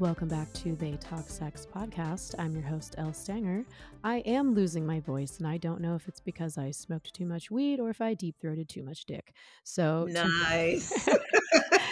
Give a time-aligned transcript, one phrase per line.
[0.00, 2.36] Welcome back to the Talk Sex podcast.
[2.38, 3.64] I'm your host, Elle Stanger.
[4.04, 7.26] I am losing my voice, and I don't know if it's because I smoked too
[7.26, 9.34] much weed or if I deep throated too much dick.
[9.64, 11.08] So, nice.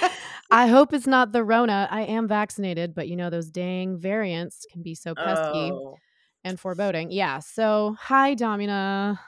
[0.52, 1.88] I hope it's not the Rona.
[1.90, 5.96] I am vaccinated, but you know, those dang variants can be so pesky oh.
[6.44, 7.10] and foreboding.
[7.10, 7.40] Yeah.
[7.40, 9.18] So, hi, Domina.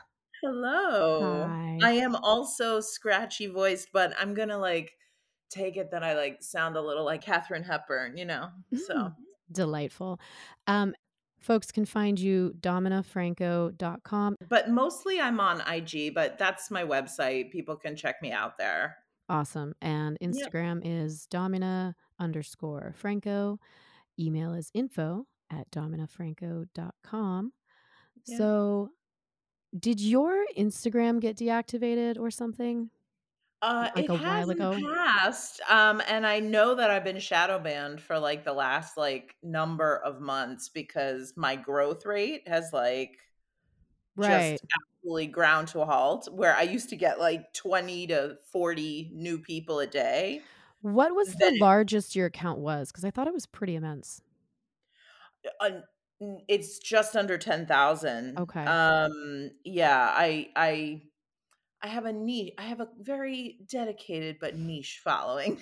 [0.41, 1.49] Hello.
[1.49, 1.79] Hi.
[1.83, 4.93] I am also scratchy voiced, but I'm going to like
[5.51, 8.49] take it that I like sound a little like Katharine Hepburn, you know?
[8.87, 9.15] So Mm,
[9.53, 10.21] delightful.
[10.67, 10.95] Um,
[11.41, 14.37] folks can find you dominafranco.com.
[14.49, 17.51] but mostly I'm on IG, but that's my website.
[17.51, 18.97] People can check me out there.
[19.29, 19.75] Awesome.
[19.81, 20.17] And.
[20.23, 23.59] Instagram is domina underscore franco.
[24.19, 27.53] Email is info at dominafranco.com.
[28.27, 28.37] Yeah.
[28.37, 28.91] So,
[29.79, 32.91] did your Instagram get deactivated or something?
[33.61, 34.89] Uh, Like it a has while ago?
[34.97, 39.35] past, um, and I know that I've been shadow banned for like the last like
[39.43, 43.19] number of months because my growth rate has like
[44.17, 44.59] Right.
[44.59, 46.29] just absolutely ground to a halt.
[46.33, 50.49] Where I used to get like twenty to forty new people a day.
[50.81, 52.91] What was Then the largest your account was?
[52.91, 54.23] Because I thought it was pretty immense.
[55.61, 55.71] uh,
[56.49, 58.39] it's just under ten thousand.
[58.39, 58.69] Okay.
[58.69, 61.03] Um, yeah, I I
[61.83, 62.53] I have a niche.
[62.59, 65.61] I have a very dedicated but niche following.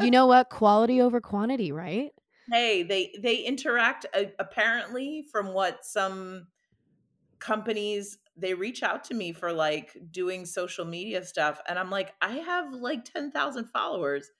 [0.00, 0.50] You know what?
[0.50, 2.12] Quality over quantity, right?
[2.50, 6.46] hey they they interact uh, apparently from what some
[7.38, 12.14] companies they reach out to me for like doing social media stuff and i'm like
[12.20, 14.30] i have like 10,000 followers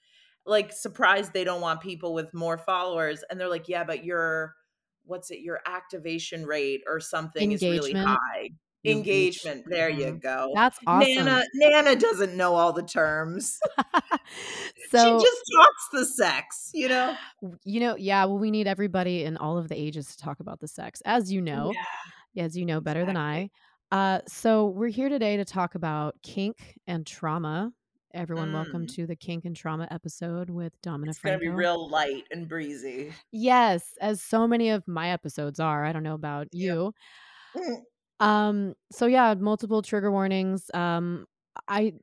[0.46, 4.54] like surprised they don't want people with more followers and they're like yeah but your
[5.04, 8.50] what's it your activation rate or something is really high.
[8.84, 10.20] Engagement there you Mhm.
[10.22, 11.24] go That's awesome.
[11.24, 13.58] nana nana doesn't know all the terms
[14.90, 17.16] so she just talks the sex you know
[17.64, 20.60] you know, yeah, well, we need everybody in all of the ages to talk about
[20.60, 23.50] the sex, as you know, yeah as you know better than I.
[23.90, 27.72] Uh, so, we're here today to talk about kink and trauma.
[28.14, 28.94] Everyone, welcome Mm.
[28.94, 33.12] to the kink and trauma episode with Domina It's gonna be real light and breezy.
[33.32, 35.84] Yes, as so many of my episodes are.
[35.84, 36.94] I don't know about you.
[37.56, 37.82] Mm.
[38.22, 40.70] Um, so yeah, multiple trigger warnings.
[40.72, 41.26] Um,
[41.68, 41.94] I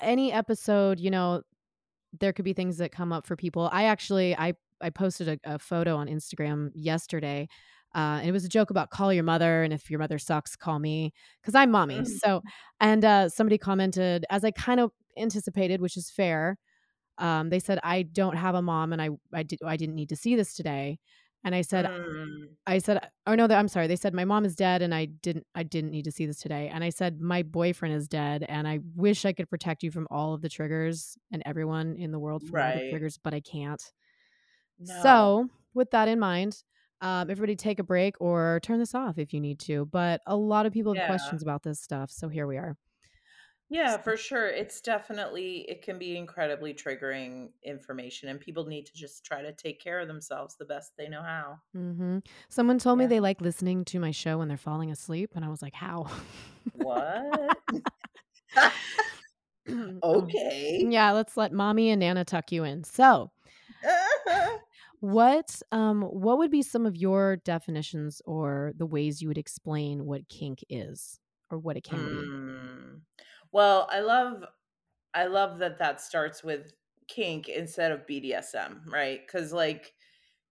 [0.00, 1.42] any episode, you know,
[2.18, 3.68] there could be things that come up for people.
[3.72, 7.48] I actually I I posted a, a photo on Instagram yesterday.
[7.94, 10.54] Uh, and it was a joke about call your mother and if your mother sucks,
[10.54, 12.00] call me because I'm mommy.
[12.00, 12.06] Mm.
[12.06, 12.42] So,
[12.80, 16.58] and uh, somebody commented as I kind of anticipated, which is fair.
[17.16, 20.10] Um, they said I don't have a mom and I I did I didn't need
[20.10, 21.00] to see this today.
[21.44, 22.48] And I said Mm.
[22.66, 25.46] I said, "Oh no, I'm sorry." They said my mom is dead, and I didn't,
[25.54, 26.68] I didn't need to see this today.
[26.68, 30.06] And I said my boyfriend is dead, and I wish I could protect you from
[30.10, 33.40] all of the triggers and everyone in the world from all the triggers, but I
[33.40, 33.82] can't.
[34.78, 35.02] No.
[35.02, 36.62] So, with that in mind,
[37.00, 39.86] um, everybody take a break or turn this off if you need to.
[39.86, 41.06] But a lot of people have Yeah.
[41.06, 42.76] questions about this stuff, so here we are.
[43.70, 44.48] Yeah, for sure.
[44.48, 49.52] It's definitely it can be incredibly triggering information and people need to just try to
[49.52, 51.60] take care of themselves the best they know how.
[51.74, 52.18] hmm
[52.48, 55.48] Someone told me they like listening to my show when they're falling asleep, and I
[55.48, 56.10] was like, "How?"
[56.72, 57.58] What?
[60.02, 60.90] Okay.
[60.90, 62.84] yeah, let's let mommy and Nana tuck you in.
[62.84, 63.30] So,
[65.00, 70.04] What um what would be some of your definitions or the ways you would explain
[70.06, 72.34] what kink is or what it can be?
[73.52, 74.44] Well, I love
[75.14, 76.72] I love that that starts with
[77.08, 79.26] kink instead of BDSM, right?
[79.28, 79.94] Cuz like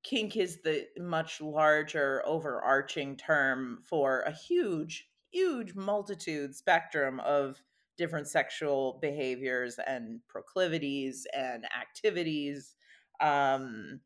[0.03, 7.61] kink is the much larger overarching term for a huge huge multitude spectrum of
[7.97, 12.75] different sexual behaviors and proclivities and activities
[13.21, 14.01] um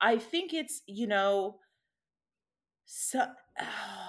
[0.00, 1.60] i think it's you know
[2.86, 3.26] so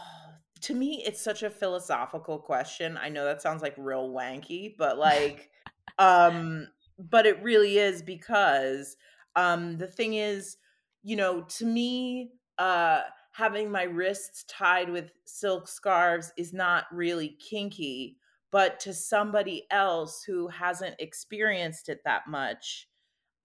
[0.66, 2.98] to me it's such a philosophical question.
[2.98, 5.52] I know that sounds like real wanky but like
[6.00, 6.68] um
[6.98, 8.98] but it really is because
[9.36, 10.58] um the thing is
[11.04, 13.02] you know to me uh
[13.32, 18.18] having my wrists tied with silk scarves is not really kinky
[18.52, 22.88] but to somebody else who hasn't experienced it that much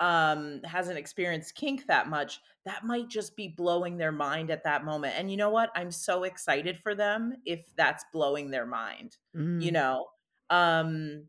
[0.00, 4.84] um hasn't experienced kink that much that might just be blowing their mind at that
[4.84, 5.70] moment and you know what?
[5.74, 9.18] I'm so excited for them if that's blowing their mind
[9.58, 10.08] you Mm, know?
[10.48, 11.28] Um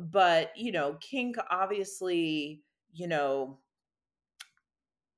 [0.00, 3.60] but you know kink obviously you know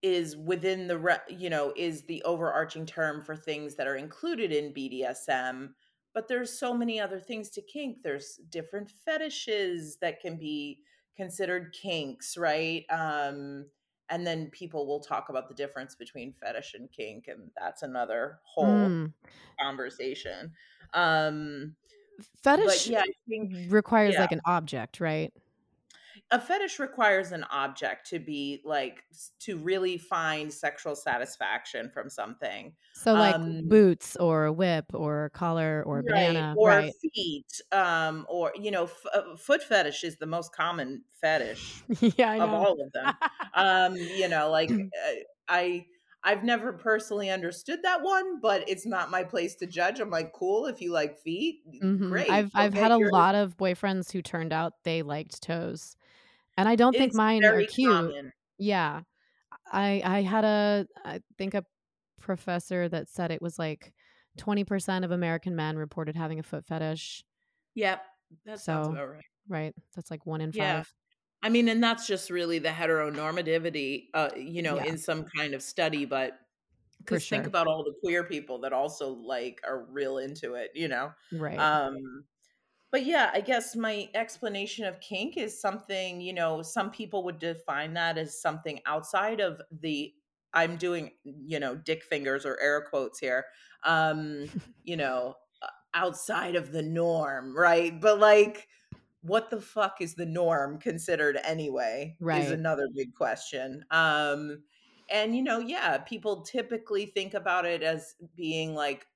[0.03, 4.51] is within the re- you know is the overarching term for things that are included
[4.53, 5.75] in BDSM
[6.15, 8.03] but there's so many other things to kink.
[8.03, 10.83] There's different fetishes that can be
[11.17, 13.67] considered kinks right um
[14.09, 18.41] and then people will talk about the difference between fetish and kink, and that's another
[18.45, 19.13] whole Mm.
[19.61, 20.53] conversation.
[20.95, 21.77] Um,
[22.43, 24.19] Fetish yeah, I think requires, yeah.
[24.19, 25.33] like, an object, right?
[26.33, 29.05] A fetish requires an object to be, like
[29.41, 32.77] to really find sexual satisfaction from something.
[32.93, 36.83] So, like, Um boots or a whip or a collar or a Right, banana, or
[36.83, 36.95] right.
[37.15, 41.85] feet, um, or, you know, f uh, foot fetish is the most common fetish
[42.19, 43.19] Yeah, of all of them.
[43.55, 44.71] Um, you know, like,
[45.07, 45.13] uh,
[45.49, 45.87] I
[46.23, 49.99] I've never personally understood that one, but it's not my place to judge.
[50.01, 52.25] I'm like, "Cool, if you like feet, Mhm.
[52.25, 55.97] great, I've go I've had a lot of boyfriends who turned out they liked toes,
[56.57, 58.15] and I don't think mine are cute.
[58.15, 58.33] common.
[58.59, 59.03] Yeah.
[59.73, 61.65] I I had a I think a
[62.21, 63.95] professor that said it was, like,
[64.39, 67.25] 20% of American men reported having a foot fetish.
[67.77, 68.05] Yep,
[68.45, 69.25] that sounds So about right.
[69.49, 70.83] right, that's like 1 in Yeah.
[70.83, 70.95] 5.
[71.43, 74.85] I mean, and that's just really the heteronormativity, uh, you know, Yeah.
[74.85, 76.41] in some kind of study, but
[77.07, 80.73] For 'cause think about all the queer people that also, like, are real into it,
[80.75, 81.13] you know?
[81.33, 81.71] Right.
[81.71, 82.27] Um,
[82.91, 87.39] but yeah, I guess my explanation of kink is something, you know, some people would
[87.39, 90.15] define that as something outside of the
[90.53, 93.47] I'm doing, you know, dick fingers or air quotes here,
[93.85, 94.47] um,
[94.85, 97.99] you know, uh, outside of the norm, right?
[98.01, 98.69] But, like,
[99.23, 103.85] what the fuck is the norm considered anyway, is another big question.
[103.91, 104.63] Um,
[105.09, 109.07] and, you know, yeah, people typically think about it as being, like,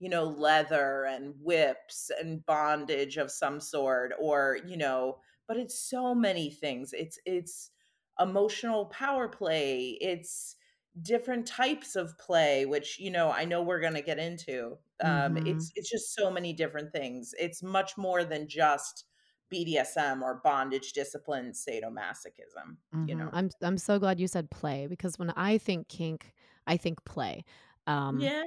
[0.00, 5.76] you know, leather and whips and bondage of some sort or, you know but it's
[5.80, 6.92] so many things.
[6.92, 7.70] It's it's
[8.20, 10.56] emotional power play, it's
[11.02, 14.78] different types of play, which, you know, I know we're gonna get into.
[15.00, 15.40] Um, Mhm.
[15.44, 17.34] it's it's just so many different things.
[17.38, 19.06] It's much more than just
[19.50, 23.16] BDSM or bondage, discipline, sadomasochism, you Mhm.
[23.16, 23.32] know?
[23.32, 26.32] I'm I'm so glad you said play because when I think kink,
[26.66, 27.44] I think play.
[27.86, 28.44] Um Yeah.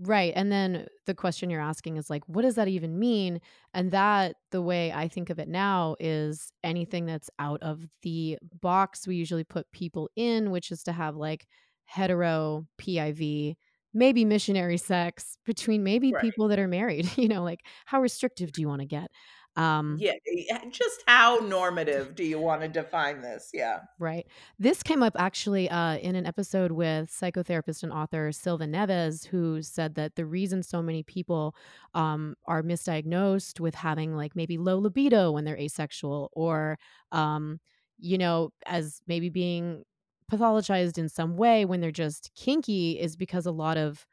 [0.00, 3.40] Right, and then the question you're asking is like, what does that even mean?
[3.74, 8.38] And that the way I think of it now is anything that's out of the
[8.60, 11.46] box we usually put people in, which is to have like
[11.86, 13.56] hetero PIV,
[13.94, 16.22] maybe missionary sex between maybe Right.
[16.22, 19.10] people that are married, you know, like how restrictive do you wanna get?
[19.58, 23.50] Um Yeah, eh, just how normative do you wanna define this?
[23.52, 23.80] Yeah.
[24.00, 24.28] Right.
[24.60, 29.60] This came up actually uh, in an episode with psychotherapist and author Silva Neves, who
[29.60, 31.56] said that the reason so many people
[31.94, 36.78] um, are misdiagnosed with having like maybe low libido when they're asexual or,
[37.10, 37.58] um,
[37.98, 39.82] you know, as maybe being
[40.30, 44.06] pathologized in some way when they're just kinky is because a lot of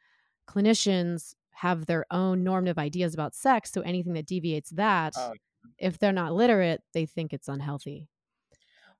[0.49, 3.71] clinicians have their own normative ideas about sex.
[3.71, 5.33] So anything that deviates that, Oh
[5.77, 8.09] if they're not literate, they think it's unhealthy.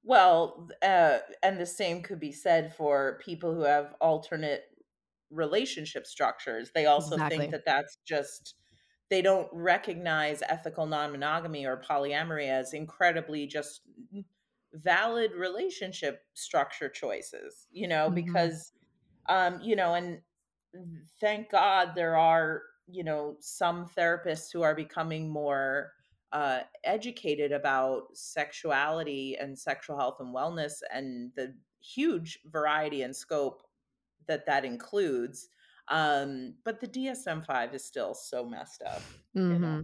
[0.04, 4.66] Well, uh, and the same could be said for people who have alternate
[5.32, 6.72] relationship structures.
[6.74, 8.56] They also think that that's just
[9.10, 13.82] they don't recognize ethical non-monogamy or polyamory as incredibly just
[14.74, 18.12] valid relationship structure choices, you know, Mhm.
[18.12, 18.74] because,
[19.30, 20.22] um, you know, and
[21.20, 25.94] thank God there are, you know, some therapists who are becoming more,
[26.32, 33.64] uh, educated about sexuality and sexual health and wellness and the huge variety and scope
[34.28, 35.50] that that includes,
[35.90, 39.12] um, but the DSM-5 is still so messed up,
[39.48, 39.84] you know?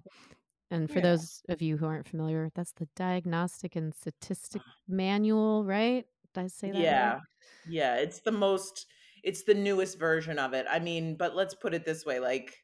[0.71, 1.01] And for Yeah.
[1.01, 6.07] those of you who aren't familiar, that's the Diagnostic and Statistic Manual, right?
[6.33, 7.13] Did I say that right?
[7.13, 7.19] Yeah.
[7.63, 8.88] Yeah, it's the most
[9.24, 10.66] it's the newest version of it.
[10.70, 12.58] I mean, but let's put it this way, like,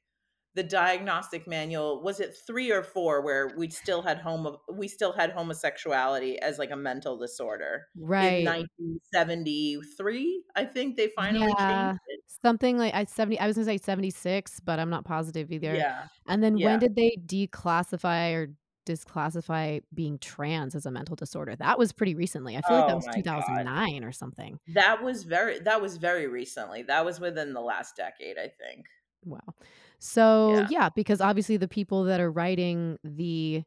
[0.55, 5.11] the diagnostic manual was it 3 or 4 where we still had homo we still
[5.13, 7.87] had homosexuality as, like, a mental disorder?
[7.95, 8.43] In Right.
[8.43, 12.21] 1973, I think they finally changed it?
[12.27, 15.75] Something like I 70 I was gonna say 76, but I'm not positive either.
[15.75, 16.07] Yeah.
[16.27, 18.47] And then when did they declassify or
[18.87, 21.55] disclassify being trans as a mental disorder?
[21.55, 22.57] That was pretty recently.
[22.57, 23.67] I feel like that Oh was my god.
[23.71, 24.59] 2009 or something.
[24.67, 26.83] That was very that was very recently.
[26.83, 28.87] That was within the last decade, I think.
[29.23, 29.55] Wow.
[29.99, 30.67] So, Yeah.
[30.67, 33.63] yeah, because obviously the people that are writing the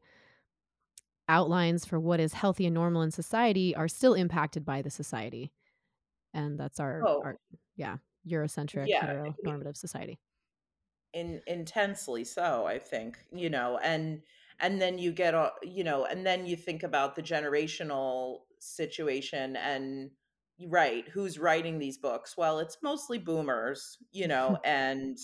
[1.27, 5.51] outlines for what is healthy and normal in society are still impacted by the society.
[6.33, 7.37] And that's our Oh, our
[7.75, 7.97] yeah,
[8.27, 9.33] Eurocentric yeah.
[9.43, 10.19] heteronormative society.
[11.13, 14.23] In intensely so, I think, you know, and
[14.61, 20.11] and then you get you know, and then you think about the generational situation and
[20.67, 22.37] right, who's writing these books?
[22.37, 25.17] Well, it's mostly boomers, you know, and,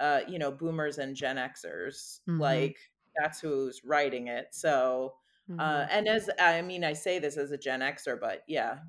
[0.00, 2.38] uh, you know, boomers and Gen Xers, Mhm.
[2.38, 2.78] like,
[3.16, 5.16] that's who's writing it, so,
[5.58, 5.90] uh, Mhm.
[5.90, 8.80] and as I mean, I say this as a Gen Xer, but yeah,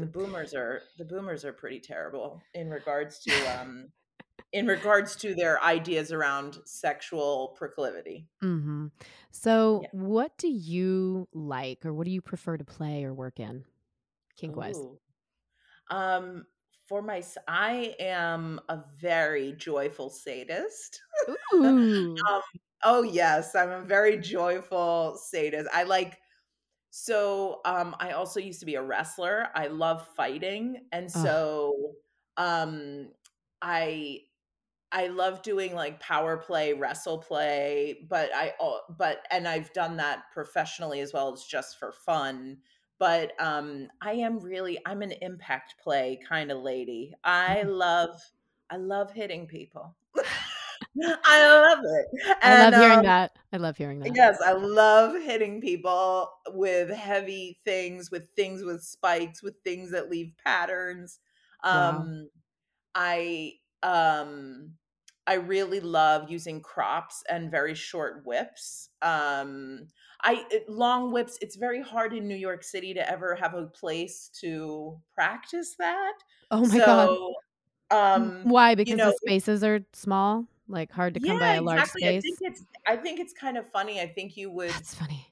[0.00, 0.12] The Mhm.
[0.12, 3.92] boomers are the boomers are pretty terrible in regards to, um
[4.52, 8.28] in regards to their ideas around sexual proclivity.
[8.42, 8.90] Mhm.
[9.30, 9.88] So, Yeah.
[9.92, 13.64] what do you like, or what do you prefer to play or work in,
[14.36, 14.88] kink-wise?
[15.90, 16.46] Um,
[16.88, 21.00] for my I am a very joyful sadist.
[21.52, 22.28] Ooh.
[22.30, 22.42] Um
[22.84, 25.70] oh, yes, I'm a very joyful sadist.
[25.72, 26.20] I like
[26.90, 29.48] so, um, I also used to be a wrestler.
[29.54, 31.96] I love fighting, and so,
[32.38, 33.12] um,
[33.62, 34.22] I
[34.92, 38.54] I love doing, like, power play, wrestle play, but I
[38.98, 42.62] but and I've done that professionally as well as just for fun,
[42.98, 47.14] but, um, I am really I'm an impact play kinda lady.
[47.24, 47.64] I Mhm.
[47.64, 48.20] love
[48.70, 49.96] I love hitting people.
[51.24, 53.32] I love it, I love hearing um that.
[53.52, 54.16] I love hearing that.
[54.16, 60.10] Yes, I love hitting people with heavy things, with things with spikes, with things that
[60.10, 61.20] leave patterns.
[61.70, 62.12] Wow.
[62.12, 62.30] Um,
[62.94, 64.78] I, um
[65.26, 68.90] I really love using crops and very short whips.
[69.02, 69.88] Um,
[70.22, 73.66] I eh, long whips, it's very hard in New York City to ever have a
[73.68, 76.14] place to practice that.
[76.50, 77.18] Oh my god.
[77.18, 77.34] So,
[78.14, 78.74] W um, why?
[78.84, 80.46] you Because the spaces are small?
[80.68, 82.06] Like, hard to Yeah, come by a large exactly.
[82.08, 82.42] I think space?
[82.42, 84.00] it's I think it's kind of funny.
[84.00, 84.86] I think you would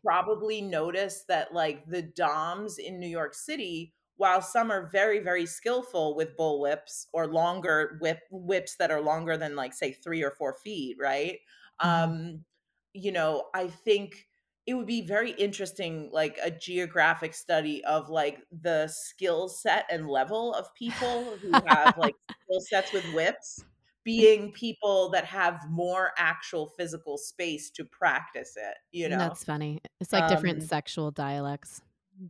[0.04, 5.46] probably notice that, like, the DOMs in New York City, while some are very, very
[5.46, 10.22] skillful with bull whips or longer whip whips that are longer than, like, say, 3
[10.22, 11.40] or 4 feet, right?
[11.82, 12.04] Mhm.
[12.04, 12.44] Um,
[12.92, 14.28] you know, I think
[14.66, 20.08] it would be very interesting, like, a geographic study of, like, the skill set and
[20.08, 22.14] level of people who have, like,
[22.46, 23.64] skill sets with whips,
[24.04, 29.18] being people that have more actual physical space to practice it, you know?
[29.18, 29.80] That's funny.
[30.00, 31.82] It's like different Um sexual dialects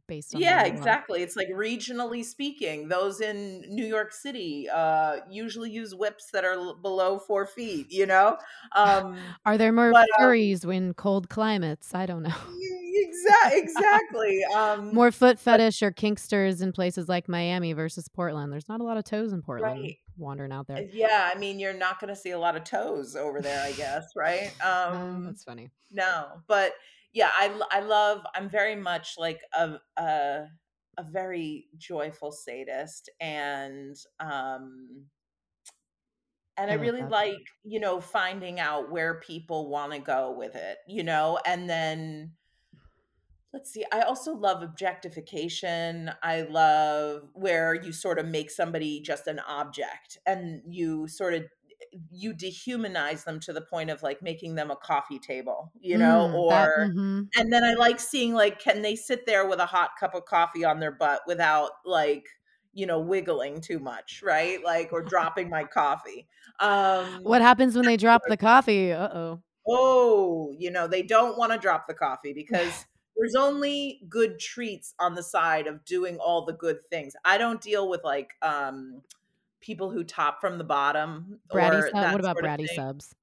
[0.06, 1.22] based on Yeah, exactly.
[1.22, 6.52] It's like regionally speaking, those in New York City, uh, usually use whips that are
[6.52, 8.38] l below 4 feet, you know?
[8.72, 11.94] Um, Are there more but, um furries when cold climates?
[11.94, 12.36] I don't know.
[12.48, 18.08] E exa exactly, um, More foot but fetish or kinksters in places like Miami versus
[18.08, 18.52] Portland.
[18.52, 19.98] There's not a lot of toes in Portland Right.
[20.16, 20.84] wandering out Uh, there.
[20.92, 24.14] yeah, I mean, you're not gonna see a lot of toes over there, I guess,
[24.16, 24.54] right?
[24.64, 25.70] Um, that's funny.
[25.90, 26.74] no, but,
[27.12, 30.46] yeah, I I love I'm very much like a a
[30.98, 35.10] a very joyful sadist, and, um
[36.56, 37.06] and I I really that.
[37.06, 41.38] like, you know, finding out where people wanna go with it, you know?
[41.46, 42.36] And then
[43.52, 46.10] let's see, I also love objectification.
[46.22, 51.42] I love where you sorta make somebody just an object, and you eh eh
[52.10, 56.28] you dehumanize them to the point of, like, making them a coffee table, you know?
[56.28, 57.30] Mm, that Or mhm.
[57.36, 60.24] and then I like seeing, like, can they sit there with a hot cup of
[60.24, 62.26] coffee on their butt without, like,
[62.72, 64.62] you know, wiggling too much, right?
[64.64, 66.28] Like, or dropping my coffee.
[66.60, 68.92] Um, What happens when they drop the coffee?
[68.92, 69.42] Uh-oh.
[69.68, 75.14] Oh, you know, they don't wanna drop the coffee because there's only good treats on
[75.14, 77.14] the side of doing all the good things.
[77.24, 79.02] I don't deal with, like, um,
[79.60, 83.14] people who top from the bottom Bratty or sub what about bratty subs?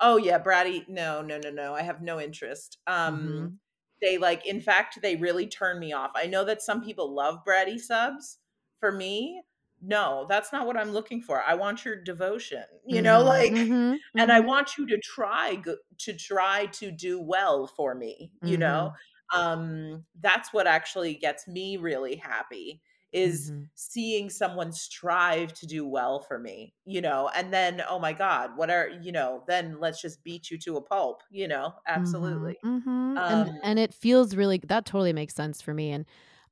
[0.00, 2.78] Oh, yeah, bratty no, no, no, no, I have no interest.
[2.86, 3.58] Um, Mhm.
[4.00, 6.12] they, like in fact, they really turn me off.
[6.14, 8.38] I know that some people love bratty subs.
[8.80, 9.42] For me,
[9.80, 11.42] no, that's not what I'm looking for.
[11.42, 14.40] I want your devotion, you know, Mhm, like mhm, and I mhm.
[14.40, 15.62] want you to try
[15.98, 18.92] to try to do well for me, you know?
[18.92, 18.94] Mhm.
[19.32, 22.82] Um, that's what actually gets me really happy,
[23.14, 23.68] is Mhm.
[23.76, 27.30] seeing someone strive to do well for me, you know?
[27.34, 30.76] And then, oh my god, what are you know, then let's just beat you to
[30.76, 31.74] a pulp, you know?
[31.94, 32.58] Mhm, Absolutely.
[32.64, 36.06] mhm, Um and and it feels really that totally makes sense for me, and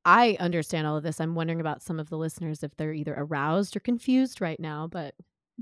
[0.04, 1.20] I understand all of this.
[1.20, 4.86] I'm wondering about some of the listeners if they're either aroused or confused right now,
[4.86, 5.14] but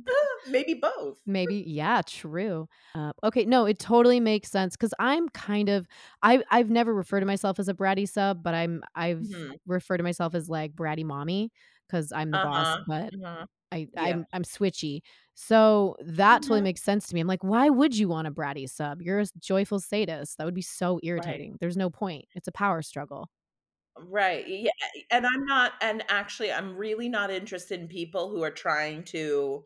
[0.46, 1.20] Maybe both.
[1.26, 2.68] maybe yeah, true.
[2.94, 5.86] Uh, okay, no, it totally makes sense because I'm kind of
[6.22, 9.60] I I've never referred to myself as a bratty sub, but I'm I've Mhm.
[9.66, 11.52] referred to myself as, like, bratty mommy
[11.86, 13.46] because I'm the boss, Uh-huh, but uh-huh.
[13.72, 14.10] I Yeah.
[14.10, 15.00] I'm I'm switchy.
[15.34, 16.64] So, that totally Mhm.
[16.64, 17.20] makes sense to me.
[17.22, 19.02] I'm like, "Why would you want a bratty sub?
[19.02, 21.44] You're a joyful sadist." That would be so Right.
[21.44, 21.58] irritating.
[21.60, 22.26] There's no point.
[22.36, 23.30] It's a power struggle.
[23.98, 24.70] Right, yeah,
[25.10, 29.64] and I'm not and actually, I'm really not interested in people who are trying to,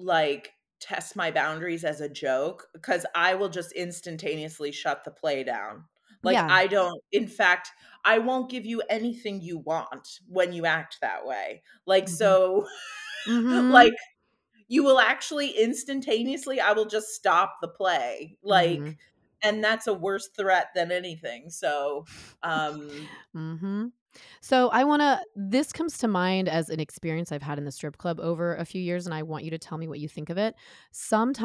[0.00, 5.44] like, test my boundaries as a joke because I will just instantaneously shut the play
[5.44, 5.84] down.
[6.24, 6.50] Like, Yeah.
[6.50, 7.70] I don't in fact,
[8.04, 11.62] I won't give you anything you want when you act that way.
[11.86, 12.08] Like, Mhm.
[12.08, 12.66] so,
[13.26, 13.70] Mhm.
[13.70, 13.94] like,
[14.68, 19.00] you will actually instantaneously I will just stop the play, like, Mhm.
[19.42, 22.08] and that's a worse threat than anything, so,
[22.42, 23.92] um Mhm.
[24.40, 27.98] So I wanna this comes to mind as an experience I've had in the strip
[27.98, 30.30] club over a few years, and I want you to tell me what you think
[30.30, 30.54] of it.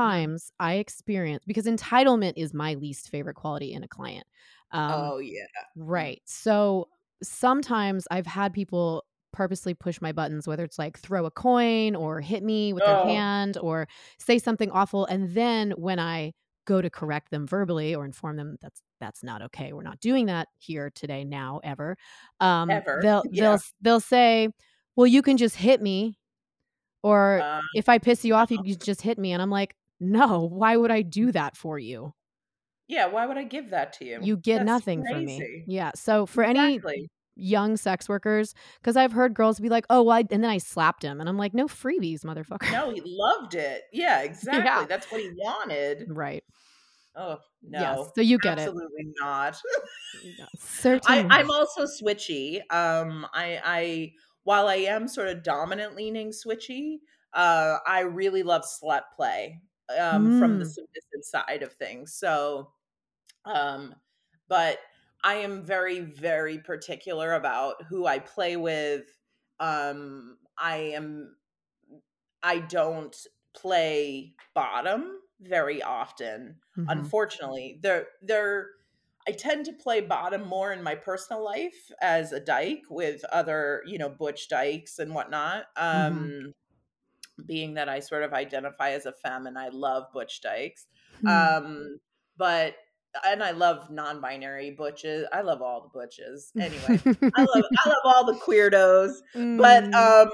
[0.02, 0.26] Mhm.
[0.28, 4.26] Sometimes I experience because entitlement is my least favorite quality in a client.
[4.72, 5.46] Um Oh, yeah.
[6.02, 6.10] Mm.
[6.16, 6.22] Right.
[6.26, 6.90] So
[7.24, 12.22] sometimes I've had people purposely push my buttons, whether it's like throw a coin or
[12.22, 13.88] hit me with their Oh, hand or
[14.20, 15.06] say something awful.
[15.08, 16.34] And then when I
[16.66, 19.74] go to correct them verbally or inform them that's that's not okay.
[19.74, 21.98] We're not doing that here today, now, ever.
[22.40, 23.00] Um, ever.
[23.02, 24.50] they'll they'll they'll say,
[24.96, 26.18] "Well, you can just hit me,"
[27.04, 29.76] or Uh, "If I piss you off, you can just hit me." And I'm like,
[30.00, 32.14] "No, why would I do that for you?
[32.88, 34.20] yeah, why would I give that to you?
[34.22, 35.92] You get That's nothing from me." Yeah.
[35.96, 36.80] So for any
[37.36, 40.58] young sex workers, because I've heard girls be like, "Oh, well, I" and then I
[40.60, 43.84] slapped him, and I'm like, "No freebies, motherfucker." No, he loved it.
[43.92, 44.64] Yeah, exactly.
[44.64, 44.86] Yeah.
[44.88, 46.06] That's what he wanted.
[46.10, 46.44] Right.
[47.16, 47.40] Oh,
[47.72, 48.02] Yes.
[48.02, 48.14] no.
[48.16, 48.74] So you get it.
[48.74, 49.62] Absolutely not.
[50.24, 50.48] Yeah,
[51.06, 51.30] I certainly.
[51.30, 52.60] I'm also switchy.
[52.72, 57.00] Um, I I while I am sort of dominant leaning switchy,
[57.34, 59.62] uh, I really love slut play,
[60.00, 60.76] um, from the Mm.
[60.76, 62.14] submissive side of things.
[62.16, 62.74] So,
[63.46, 63.96] um,
[64.50, 64.80] but
[65.24, 69.08] I am very, very particular about who I play with.
[69.60, 71.38] Um, I am
[72.44, 73.16] I don't
[73.54, 76.88] play bottom very often, Mhm.
[76.90, 77.80] unfortunately.
[77.82, 78.70] They're they're
[79.28, 83.84] I tend to play bottom more in my personal life as a dyke with other,
[83.88, 85.66] you know, butch dykes and whatnot.
[85.92, 86.36] Mhm.
[86.36, 86.54] Um,
[87.46, 90.88] being that I sort of identify as a femme and I love butch dykes.
[91.22, 91.56] Hmm.
[91.58, 92.00] Um,
[92.38, 92.76] but
[93.26, 95.28] and I love non-binary butches.
[95.32, 96.54] I love all the butches.
[96.60, 96.90] Anyway,
[97.36, 99.22] I love I love all the queerdos,
[99.58, 99.96] but Mm.
[99.98, 100.30] um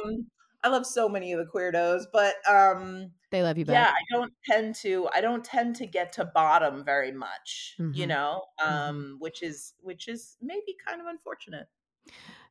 [0.63, 3.89] I love so many of the queerdos, but um They love you back.
[3.89, 3.93] yeah.
[3.95, 8.07] I don't tend to I don't tend to get to bottom very much, you Mhm.
[8.07, 9.05] know, Mhm.
[9.05, 11.69] um which is which is maybe kind of unfortunate,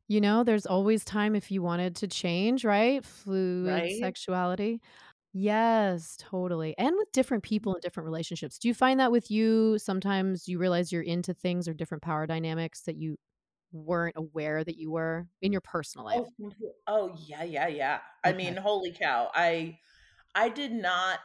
[0.08, 3.04] You know, there's always time if you wanted to change, right?
[3.04, 3.92] Fluid right?
[3.92, 4.80] sexuality.
[5.32, 6.76] Yes, totally.
[6.78, 8.58] And with different people and different relationships.
[8.58, 12.26] Do you find that with you, sometimes you realize you're into things or different power
[12.26, 13.16] dynamics that you
[13.72, 16.22] weren't aware that you were in your personal life?
[16.22, 18.00] Oh, oh, yeah, yeah, yeah.
[18.24, 19.30] I mean, holy cow.
[19.34, 19.78] I
[20.34, 21.20] I did not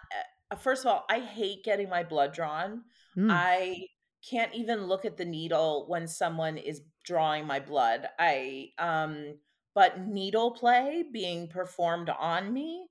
[0.52, 2.86] uh, first of all, I hate getting my blood drawn.
[3.16, 3.46] Mm.
[3.46, 3.88] I
[4.28, 8.08] can't even look at the needle when someone is drawing my blood.
[8.20, 9.40] I um
[9.74, 12.90] but needle play being performed on me,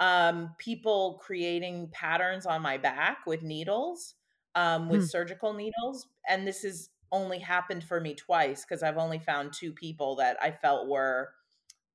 [0.00, 4.14] um people creating patterns on my back with needles,
[4.54, 5.08] um with Hmm.
[5.08, 9.72] surgical needles, and this has only happened for me twice because I've only found two
[9.72, 11.34] people that I felt were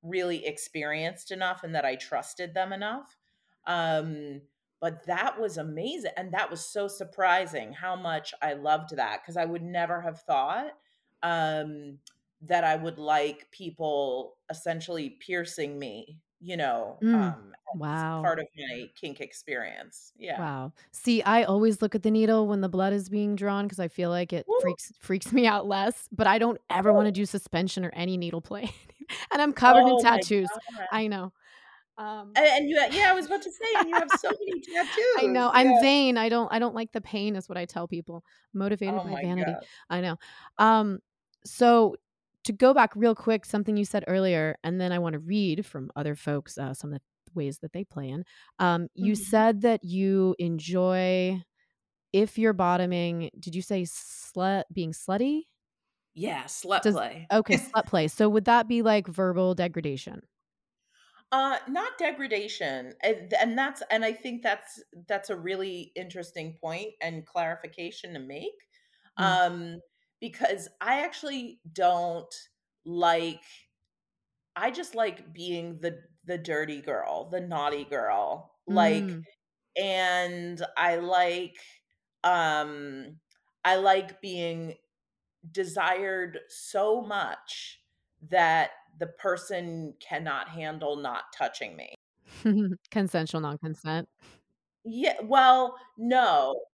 [0.04, 3.17] really experienced enough and that I trusted them enough.
[3.65, 4.41] Um,
[4.82, 6.12] but that was amazing.
[6.17, 10.21] And that was so surprising how much I loved that because I would never have
[10.21, 10.73] thought
[11.21, 11.99] um,
[12.41, 17.36] that I would like people essentially piercing me, you know, Mm.
[17.38, 18.23] um, Wow.
[18.23, 20.13] part of my kink experience.
[20.17, 20.38] Yeah.
[20.38, 20.73] Wow.
[20.91, 23.88] See, I always look at the needle when the blood is being drawn because I
[23.88, 26.91] feel like it Woo, freaks freaks me out less, but I don't ever woo.
[26.91, 28.71] wanna do suspension or any needle play.
[29.32, 30.58] And I'm covered in Oh my tattoos.
[30.89, 31.34] I know.
[31.97, 34.62] Um, And, and you, yeah, I was about to say, and you have so many
[34.62, 34.93] tattoos.
[35.17, 35.49] I know.
[35.53, 35.79] I'm Yeah.
[35.79, 36.17] vain.
[36.17, 38.23] I don't I don't like the pain is what I tell people.
[38.53, 39.60] Motivated Oh by vanity.
[39.60, 39.67] God.
[39.89, 40.17] I know.
[40.58, 40.99] Um,
[41.45, 41.95] so
[42.45, 45.91] to go back real quick, something you said earlier, and then I wanna read from
[45.95, 48.25] other folks, uh, some of the ways that they play in.
[48.60, 49.15] Um, you Mhm.
[49.15, 51.41] said that you enjoy
[52.13, 55.43] If you're bottoming did you say slut being slutty?
[56.13, 57.32] Yeah, slut Does play.
[57.32, 58.08] okay, slut play.
[58.08, 60.21] So would that be like verbal degradation?
[61.34, 66.93] Uh, not degradation, and and that's and I think that's that's a really interesting point
[67.02, 68.54] and clarification to make,
[69.17, 69.38] Mm.
[69.41, 69.82] um,
[70.22, 72.32] because I actually don't
[72.86, 73.43] like
[74.56, 79.26] I just like being the the dirty girl, the naughty girl, like, Mm.
[79.78, 81.58] and I like,
[82.24, 83.19] um,
[83.65, 84.78] I like being
[85.52, 87.82] desired so much
[88.30, 91.95] that the person cannot handle not touching me.
[92.91, 94.08] Consensual non-consent.
[94.86, 96.65] Yeah, well, no.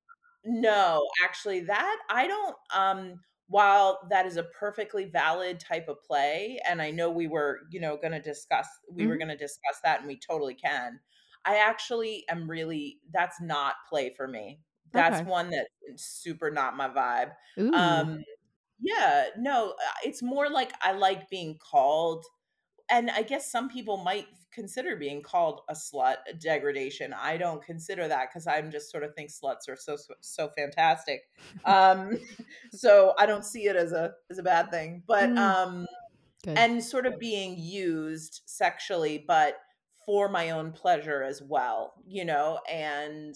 [0.45, 6.60] No, actually that I don't um while that is a perfectly valid type of play
[6.67, 9.19] and I know we were, you know, going to discuss we were Mhm.
[9.19, 10.99] going to discuss that and we totally can.
[11.45, 14.62] I actually am really that's not play for me.
[14.93, 15.25] That's Okay.
[15.25, 17.36] one that's super not my vibe.
[17.60, 18.08] Ooh.
[18.13, 18.23] Um
[18.81, 22.25] yeah, no, uh, it's more like I like being called
[22.89, 27.13] and I guess some people might consider being called a slut a degradation.
[27.13, 31.21] I don't consider that because I'm just sort of think sluts are so so, fantastic.
[31.65, 32.17] Um,
[32.71, 35.03] so I don't see it as a as a bad thing.
[35.07, 35.37] But Mm.
[35.37, 35.87] um,
[36.43, 36.57] Good.
[36.57, 39.57] and sort of being used sexually, but
[40.05, 43.35] for my own pleasure as well, you know, and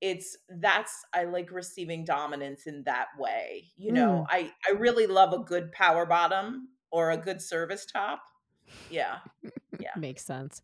[0.00, 4.26] it's that's I like receiving dominance in that way, you know.
[4.30, 4.34] Mm.
[4.34, 8.22] I I really love a good power bottom or a good service top.
[8.90, 9.18] Yeah.
[9.80, 10.60] Yeah, Makes sense.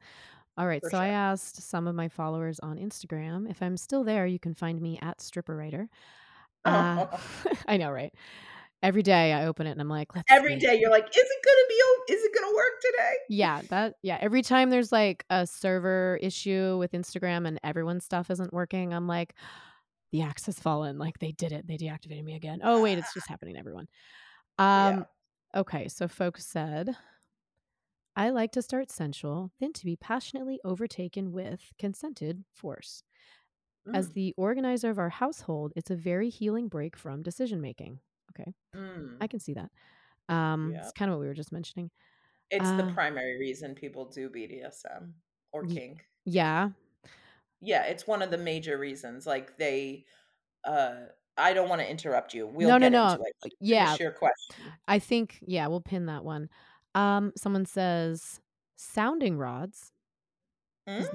[0.59, 4.03] All right, for so I asked some of my followers on Instagram if I'm still
[4.03, 4.27] there.
[4.27, 5.89] You can find me at Stripper Writer.
[6.65, 7.07] Uh,
[7.69, 8.15] I know, right?
[8.85, 10.59] Every day I open it and I'm like, let's Every see.
[10.59, 14.19] day you're like, "Is it gonna be is it gonna work today?" Yeah, that yeah.
[14.21, 19.07] Every time there's like a server issue with Instagram and everyone's stuff isn't working, I'm
[19.09, 19.35] like,
[20.13, 20.99] the axe has fallen.
[20.99, 21.67] Like they did it.
[21.67, 22.61] They deactivated me again.
[22.65, 23.87] Oh wait, it's just happening to everyone.
[24.75, 24.99] Yeah.
[24.99, 25.07] Um,
[25.57, 26.97] okay, so folks said
[28.17, 33.03] I like to start sensual, then to be passionately overtaken with consented force.
[33.93, 38.01] As Mm, the organizer of our household, it's a very healing break from decision making.
[38.39, 38.53] Okay,
[39.21, 39.73] I mm, can see that.
[40.29, 40.81] Um, yeah.
[40.81, 41.91] it's kind of what we were just mentioning.
[42.49, 45.21] It's the Uh, primary reason people do BDSM
[45.53, 46.09] or kink.
[46.25, 46.71] yeah.
[47.61, 50.07] Yeah, it's one of the major reasons, like, they,
[50.65, 51.07] uh
[51.39, 53.19] I don't wanna interrupt you, we'll No, no, get no.
[53.19, 53.55] into it.
[53.61, 54.75] Yeah, your question.
[54.89, 56.51] I think yeah, we'll pin that one.
[56.95, 58.41] Um, someone says
[58.77, 59.93] sounding rods.
[60.99, 61.07] N-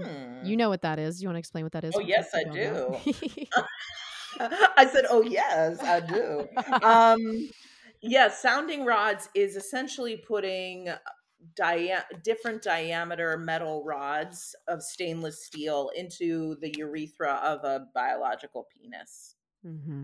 [0.41, 0.57] you Mm.
[0.57, 1.21] know what that is?
[1.21, 3.01] You want to explain what that is Oh, yes, I do.
[4.39, 6.47] I said, "Oh, yes, I do."
[6.81, 7.49] Um,
[8.01, 10.89] yeah, sounding rods is essentially putting
[11.55, 19.35] dia different diameter metal rods of stainless steel into the urethra of a biological penis.
[19.65, 20.03] Mm-hmm.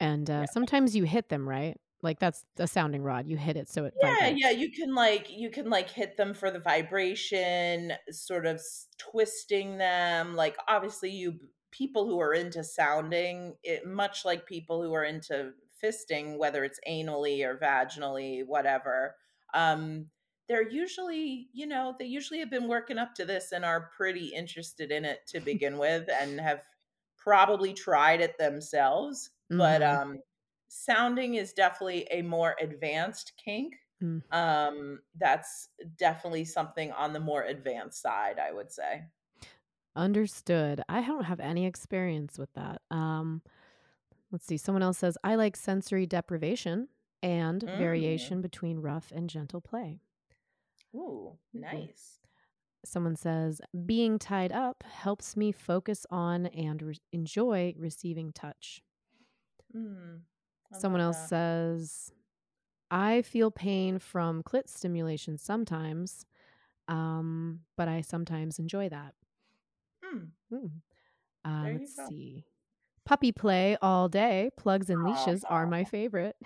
[0.00, 0.46] And uh, Yeah.
[0.46, 1.78] sometimes you hit them, right?
[2.02, 3.28] Like that's a sounding rod.
[3.28, 6.32] You hit it so it Yeah, yeah, you can, like you can, like, hit them
[6.34, 8.60] for the vibration, sort of
[8.98, 14.92] twisting them, like, obviously, you people who are into sounding, it much like people who
[14.94, 19.16] are into fisting, whether it's anally or vaginally, whatever,
[19.54, 20.10] um,
[20.48, 24.28] they're usually you know, they usually have been working up to this and are pretty
[24.28, 26.62] interested in it to begin with and have
[27.16, 30.18] probably tried it themselves, but, hmm um
[30.70, 33.76] Sounding is definitely a more advanced kink.
[34.02, 34.22] Mm.
[34.30, 39.06] Um, that's definitely something on the more advanced side, I would say.
[39.98, 40.80] Understood.
[40.88, 42.80] I don't have any experience with that.
[42.90, 43.42] Um,
[44.30, 44.56] let's see.
[44.56, 46.88] Someone else says I like sensory deprivation
[47.22, 47.76] and Mm.
[47.78, 50.00] variation between rough and gentle play.
[50.94, 52.20] Ooh, nice.
[52.84, 58.82] Someone says, being tied up helps me focus on and re- enjoy receiving touch.
[59.74, 60.20] Mm.
[60.72, 61.28] Someone else that.
[61.28, 62.12] says,
[62.90, 66.24] I feel pain from clit stimulation sometimes,
[66.86, 69.14] um, but I sometimes enjoy that.
[70.14, 70.28] Mm.
[70.52, 70.70] Ooh.
[71.44, 72.06] Uh, let's go.
[72.08, 72.44] see.
[73.04, 74.50] Puppy play all day.
[74.58, 76.36] Plugs and leashes are my favorite.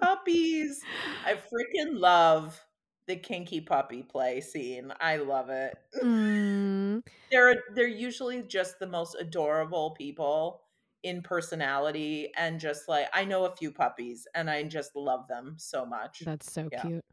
[0.00, 0.84] puppies.
[1.24, 2.62] I freaking love
[3.06, 4.92] the kinky puppy play scene.
[5.00, 5.76] I love it.
[6.02, 10.62] mm, They're they're usually just the most adorable people
[11.02, 15.54] in personality and just like I know a few puppies and I just love them
[15.58, 16.22] so much.
[16.24, 16.82] that's so Yeah.
[16.82, 17.04] cute.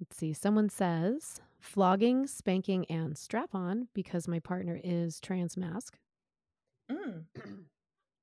[0.00, 0.32] Let's see.
[0.32, 5.98] Someone says flogging, spanking, and strap on because my partner is trans masc.
[6.90, 7.24] Mm,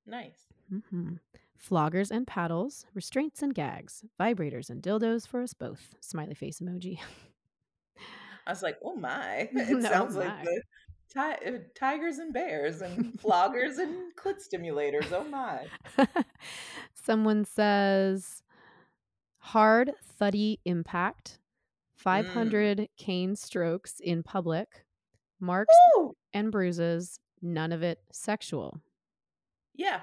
[0.05, 0.47] nice.
[0.73, 1.13] Mm-hmm.
[1.57, 5.95] Floggers and paddles, restraints and gags, vibrators and dildos for us both.
[6.01, 6.99] Smiley face emoji.
[8.45, 10.43] I was like, "Oh my." It no, sounds like my.
[10.43, 10.61] the
[11.13, 15.11] ti uh, tigers and bears and floggers and clit stimulators.
[15.11, 15.65] Oh my.
[16.93, 18.43] Someone says
[19.37, 21.39] hard, thuddy impact,
[22.11, 22.55] Mm.
[22.55, 24.85] 500 cane strokes in public,
[25.39, 26.15] marks Woo!
[26.33, 28.81] and bruises, none of it sexual.
[29.75, 30.01] Yeah.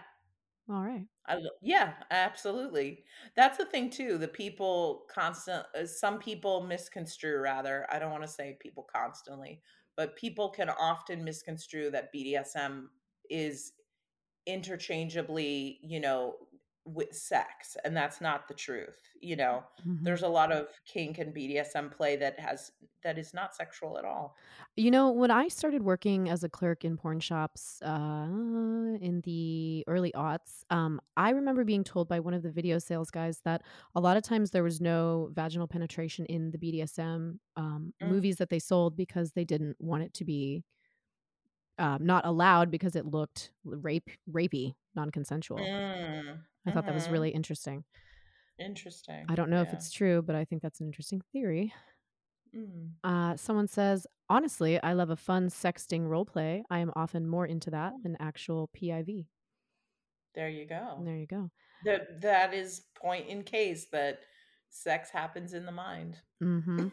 [0.68, 1.06] All right.
[1.26, 3.04] I yeah, absolutely.
[3.36, 8.26] That's the thing too, the people constant uh, some people misconstrue rather, I don't wanna
[8.28, 9.62] say people constantly,
[9.96, 12.90] but people can often misconstrue that BDSM
[13.30, 13.72] is
[14.46, 16.36] interchangeably, you know,
[16.84, 19.64] with sex, and that's not the truth, you know?
[19.84, 20.04] Mhm.
[20.04, 24.04] There's a lot of kink and BDSM play that has that is not sexual at
[24.04, 24.36] all.
[24.76, 28.26] You know, when I started working as a clerk in porn shops uh,
[29.00, 33.10] in the early aughts, um, I remember being told by one of the video sales
[33.10, 33.62] guys that
[33.94, 38.36] a lot of times there was no vaginal penetration in the BDSM um, Mm, movies
[38.36, 40.64] that they sold because they didn't want it to be
[41.78, 45.58] um, not allowed because it looked rape rapey, non-consensual.
[45.58, 47.12] mm, I thought that was mhm.
[47.12, 47.84] really interesting.
[48.58, 49.24] Interesting.
[49.28, 51.72] I don't know if it's true, but I think that's an interesting theory.
[52.54, 52.90] Mm.
[53.02, 56.62] Uh, someone says, honestly, I love a fun sexting role play.
[56.70, 59.26] I am often more into that Oh, than actual PIV.
[60.34, 61.00] there you go.
[61.04, 61.50] There you go.
[61.84, 64.20] That that is point in case that
[64.74, 66.16] Sex happens in the mind.
[66.42, 66.92] Mhm.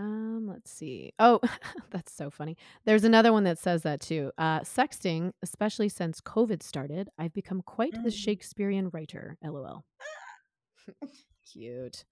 [0.00, 1.12] Um, let's see.
[1.18, 1.40] Oh,
[1.90, 2.56] that's so funny.
[2.86, 4.32] There's another one that says that too.
[4.38, 8.14] Uh, sexting, especially since COVID started, I've become quite the Mm.
[8.14, 9.36] Shakespearean writer.
[9.44, 9.84] LOL.
[11.52, 12.04] Cute.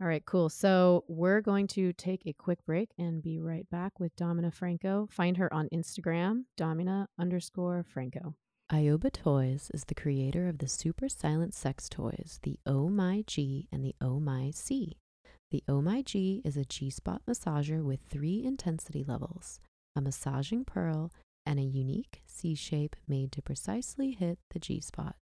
[0.00, 0.48] All right, cool.
[0.48, 5.08] So we're going to take a quick break and be right back with Domina Franco.
[5.10, 8.34] Find her on Instagram, Domina underscore Franco.
[8.72, 13.68] Ioba Toys is the creator of the super silent sex toys, the Oh My G
[13.72, 14.98] and the Oh My C.
[15.54, 19.60] The Oh G is a G spot massager with three intensity levels,
[19.94, 21.12] a massaging pearl,
[21.46, 25.14] and a unique C shape made to precisely hit the G spot.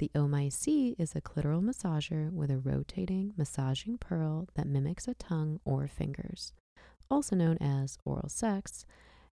[0.00, 5.14] The Oh C is a clitoral massager with a rotating, massaging pearl that mimics a
[5.14, 6.52] tongue or fingers,
[7.10, 8.84] also known as oral sex,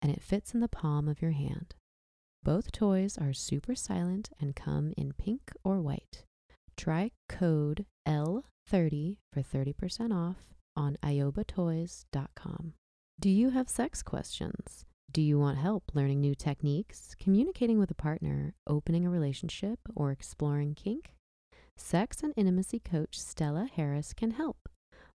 [0.03, 1.77] and it fits in the palm of your hand.
[2.43, 6.25] Both toys are super silent and come in pink or white.
[6.77, 7.87] Try code
[8.71, 12.75] L30 for 30% off on iobatoys.com.
[13.19, 14.85] Do you have sex questions?
[15.11, 20.11] Do you want help learning new techniques, communicating with a partner, opening a relationship, or
[20.11, 21.15] exploring kink?
[21.77, 24.69] Sex and intimacy coach Stella Harris can help.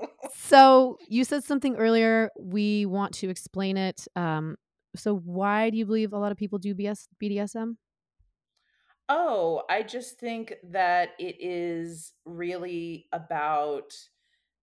[0.48, 2.30] so you said something earlier.
[2.38, 4.06] We want to explain it.
[4.16, 4.56] Um,
[4.94, 7.76] so why do you believe a lot of people do BS, BDSM?
[9.08, 13.92] Oh, I just think that it is really about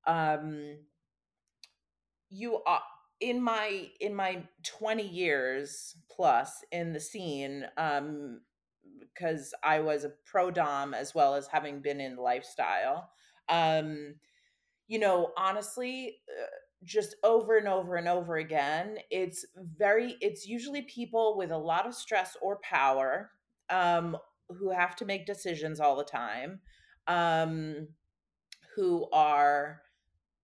[0.06, 0.78] um
[2.30, 2.82] you are
[3.22, 8.42] in my in my 20 years plus in the scene um
[9.00, 13.10] because I was a pro dom as well as having been in lifestyle
[13.48, 14.16] um
[14.94, 16.46] you know honestly uh,
[16.84, 19.46] just over and over and over again it's
[19.78, 23.32] very it's usually people with a lot of stress or power
[23.72, 24.16] um
[24.50, 26.60] who have to make decisions all the time
[27.08, 27.88] um
[28.76, 29.82] who are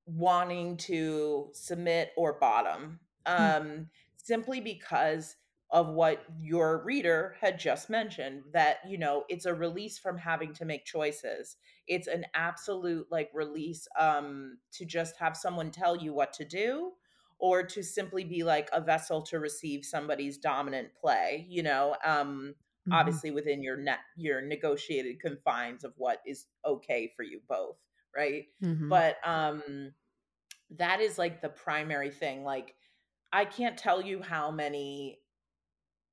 [0.07, 2.99] wanting to submit or bottom
[3.37, 3.43] Hmm.
[3.43, 5.35] um, simply because
[5.71, 10.53] of what your reader had just mentioned that you know it's a release from having
[10.53, 16.13] to make choices it's an absolute like release um to just have someone tell you
[16.13, 16.93] what to do
[17.37, 22.55] or to simply be like a vessel to receive somebody's dominant play you know um
[22.85, 23.19] Mhm.
[23.19, 27.77] obviously within your net your negotiated confines of what is okay for you both
[28.15, 28.89] right Mhm.
[28.89, 29.93] but um
[30.71, 32.75] that is like the primary thing like
[33.33, 35.19] i can't tell you how many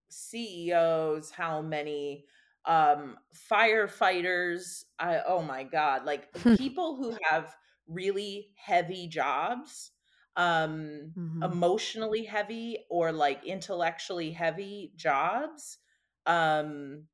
[0.08, 2.26] ceos how many
[2.64, 7.54] um firefighters i oh my god like people who have
[7.86, 9.92] really heavy jobs
[10.36, 11.42] um Mhm.
[11.42, 15.78] emotionally heavy or like intellectually heavy jobs
[16.26, 17.06] um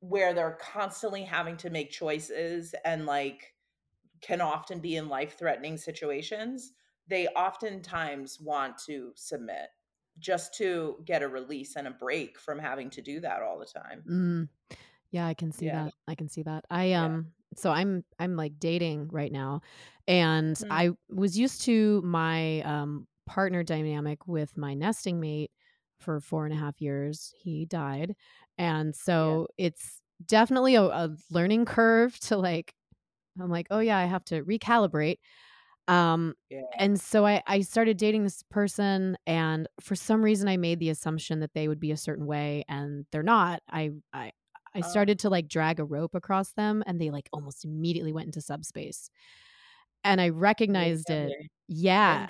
[0.00, 3.54] where they're constantly having to make choices and like
[4.20, 6.72] can often be in life threatening situations,
[7.08, 9.70] they oftentimes want to submit
[10.18, 13.66] just to get a release and a break from having to do that all the
[13.66, 14.06] time.
[14.08, 14.48] Mm.
[15.10, 15.70] Yeah, I can see Yeah.
[15.70, 15.94] that.
[16.08, 16.66] I can see that.
[16.70, 17.08] I Yeah.
[17.08, 19.62] um so I'm I'm like dating right now
[20.08, 20.70] and Mhm.
[20.70, 25.52] I was used to my um partner dynamic with my nesting mate
[26.00, 27.34] for four and a half years.
[27.38, 28.16] He died.
[28.58, 29.36] And Yeah.
[29.36, 32.74] so it's definitely a, a learning curve to like,
[33.40, 35.18] I'm like, oh yeah, I have to recalibrate.
[35.88, 36.62] Um, Yeah.
[36.78, 40.90] and so I, I started dating this person, and for some reason, I made the
[40.90, 43.62] assumption that they would be a certain way, and they're not.
[43.68, 44.32] I, I,
[44.74, 48.12] I Oh, started to like drag a rope across them, and they like almost immediately
[48.12, 49.08] went into subspace,
[50.04, 51.36] and I recognized it.
[51.68, 52.28] Yeah,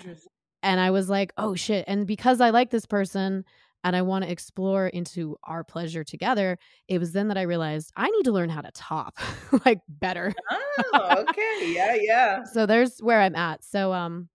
[0.63, 3.45] and I was like, "Oh shit." And because I like this person
[3.85, 7.93] and I want to explore into our pleasure together, it was then that I realized
[7.95, 9.15] I need to learn how to top
[9.65, 10.33] like better.
[10.93, 11.73] Oh, okay.
[11.73, 12.43] Yeah, yeah.
[12.43, 13.63] So there's where I'm at.
[13.63, 14.27] So um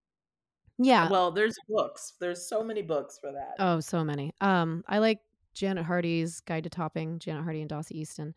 [0.78, 1.10] yeah.
[1.10, 2.14] Well, there's books.
[2.20, 3.56] There's so many books for that.
[3.58, 4.32] Oh, so many.
[4.40, 5.18] Um I like
[5.52, 8.34] Janet Hardy's Guide to Topping, Janet Hardy and Dossie Easton.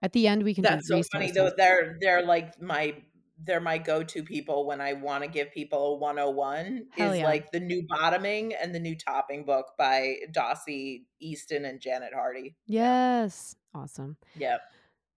[0.00, 1.50] At the end we can That's so funny though.
[1.54, 2.94] They're they're like my
[3.44, 7.24] they're my go-to people when I wanna give people a 101 Hell is yeah.
[7.24, 12.56] like The New Bottoming and The New Topping book by Dossie Easton and Janet Hardy.
[12.66, 12.86] Yeah.
[13.26, 13.56] Yes.
[13.74, 14.16] Awesome.
[14.36, 14.60] Yep.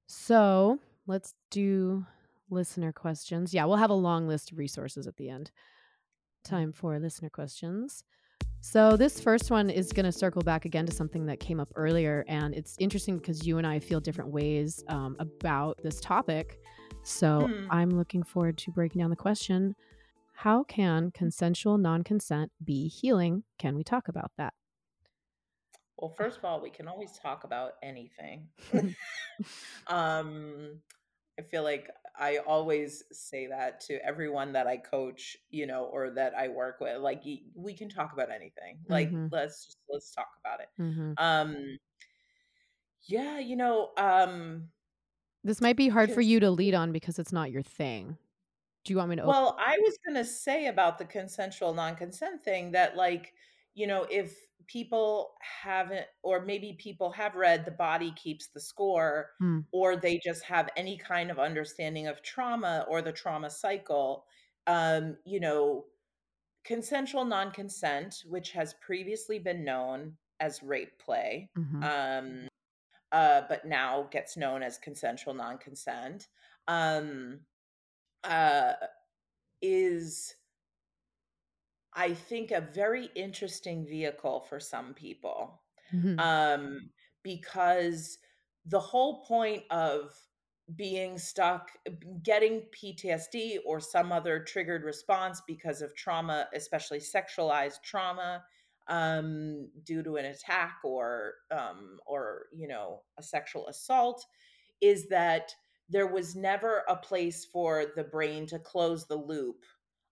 [0.08, 2.06] So, let's do
[2.50, 3.54] listener questions.
[3.54, 5.52] Yeah, we'll have a long list of resources at the end.
[6.44, 8.04] Time for listener questions.
[8.62, 11.72] So, this first one is going to circle back again to something that came up
[11.76, 12.26] earlier.
[12.28, 16.60] And it's interesting because you and I feel different ways um, about this topic.
[17.04, 17.70] So, Hmm.
[17.70, 19.76] I'm looking forward to breaking down the question
[20.34, 23.46] How can consensual non consent be healing?
[23.60, 24.54] Can we talk about that?
[25.98, 28.50] Well, first of all, we can always talk about anything.
[29.88, 30.82] um,
[31.40, 36.12] I feel like I always say that to everyone that I coach, you know, or
[36.12, 37.02] that I work with.
[37.02, 37.24] Like,
[37.56, 38.80] we can talk about anything.
[38.88, 40.70] Like, hmm let's just let's talk about it.
[40.78, 41.78] hmm Um,
[43.08, 44.70] yeah, you know, um,
[45.44, 48.18] This might be hard for you to lead on because it's not your thing.
[48.86, 49.24] Do you want me to?
[49.24, 53.34] Op- Well, I was gonna say about the consensual non-consent thing that, like,
[53.74, 59.32] you know, if people haven't, or maybe people have read The Body Keeps the Score,
[59.40, 59.60] Hmm.
[59.72, 64.26] or they just have any kind of understanding of trauma or the trauma cycle,
[64.68, 65.86] um, you know,
[66.66, 71.84] consensual non-consent, which has previously been known as rape play, Mhm.
[71.84, 72.48] um,
[73.12, 76.28] uh, but now gets known as consensual non-consent,
[76.68, 77.42] um,
[78.24, 78.74] uh,
[79.62, 80.36] is
[81.94, 85.64] I think a very interesting vehicle for some people.
[85.92, 86.20] Mhm.
[86.20, 86.92] Um,
[87.24, 88.20] because
[88.66, 90.16] the whole point of
[90.76, 91.72] being stuck,
[92.22, 98.46] getting PTSD or some other triggered response because of trauma, especially sexualized trauma,
[98.90, 104.26] um, due to an attack or um, or you know a sexual assault,
[104.82, 105.54] is that
[105.90, 109.66] there was never a place for the brain to close the loop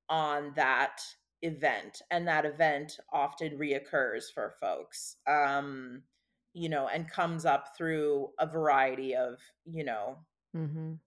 [0.10, 1.02] on that
[1.44, 6.02] event and that event often reoccurs for folks um
[6.54, 10.18] you know and comes up through a variety of you know
[10.54, 11.00] Mhm.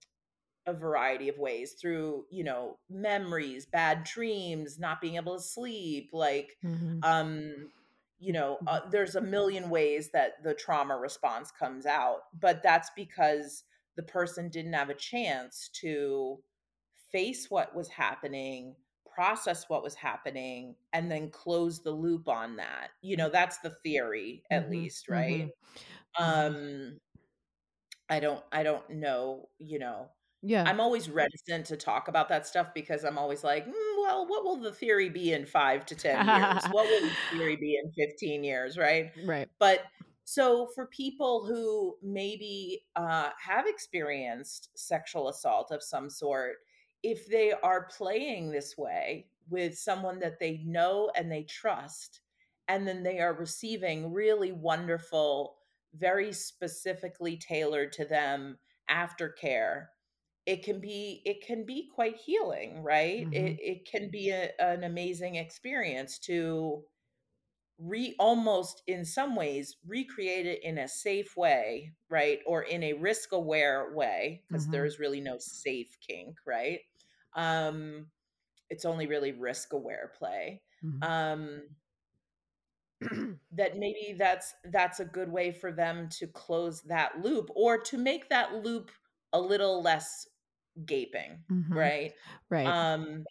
[0.67, 6.09] A variety of ways through you know memories bad dreams not being able to sleep
[6.13, 7.03] like Mhm.
[7.03, 7.71] um
[8.19, 12.91] you know uh, there's a million ways that the trauma response comes out but that's
[12.95, 13.63] because
[13.95, 16.41] the person didn't have a chance to
[17.11, 18.75] face what was happening
[19.13, 23.75] process what was happening and then close the loop on that you know that's the
[23.83, 24.69] theory at Mhm.
[24.69, 25.51] least right Mhm.
[26.19, 26.51] Mhm.
[26.55, 26.99] um
[28.09, 30.09] i don't i don't know you know
[30.41, 30.69] Yeah.
[30.69, 34.43] I'm always reticent to talk about that stuff because I'm always like, "Mm, well, what
[34.43, 36.65] will the theory be in 5 to 10 years?
[36.69, 39.11] What will the theory be in 15 years, right?
[39.15, 39.49] Right.
[39.59, 39.85] But
[40.23, 46.57] so for people who maybe uh, have experienced sexual assault of some sort,
[47.03, 52.21] if they are playing this way with someone that they know and they trust,
[52.67, 55.57] and then they are receiving really wonderful,
[55.93, 59.87] very specifically tailored to them aftercare
[60.45, 63.59] it can be it can be quite healing right it, Mhm.
[63.59, 66.83] it can be a, an amazing experience to
[67.79, 72.93] re almost in some ways recreate it in a safe way right or in a
[72.93, 74.69] risk aware way because Mhm.
[74.69, 76.81] there's really no safe kink right
[77.35, 78.11] um
[78.69, 81.01] it's only really risk aware play Mhm.
[81.01, 81.63] um
[83.51, 87.97] that maybe that's that's a good way for them to close that loop or to
[87.97, 88.91] make that loop
[89.33, 90.27] a little less
[90.85, 91.73] gaping Mhm.
[91.75, 92.13] right
[92.49, 92.67] Right.
[92.67, 93.23] um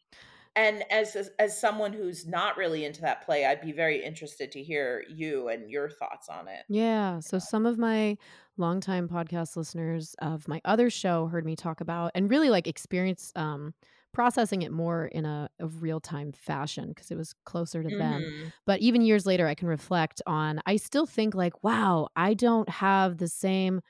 [0.56, 4.50] and as, as as someone who's not really into that play i'd be very interested
[4.52, 7.20] to hear you and your thoughts on it Yeah.
[7.20, 8.16] So some of my
[8.56, 13.32] longtime podcast listeners of my other show heard me talk about and really like experience
[13.36, 13.74] um
[14.12, 18.22] processing it more in a a real-time fashion because it was closer to then.
[18.22, 18.52] Mhm.
[18.66, 22.68] But even years later, I can reflect on I still think like, "Wow, I don't
[22.68, 23.80] have the same,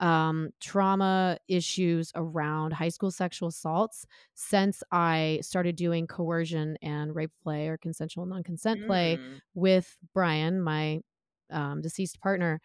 [0.00, 7.32] um, trauma issues around high school sexual assaults since I started doing coercion and rape
[7.42, 9.40] play or consensual non-consent play Mm.
[9.54, 11.00] with Brian, my,
[11.50, 12.60] um, deceased partner."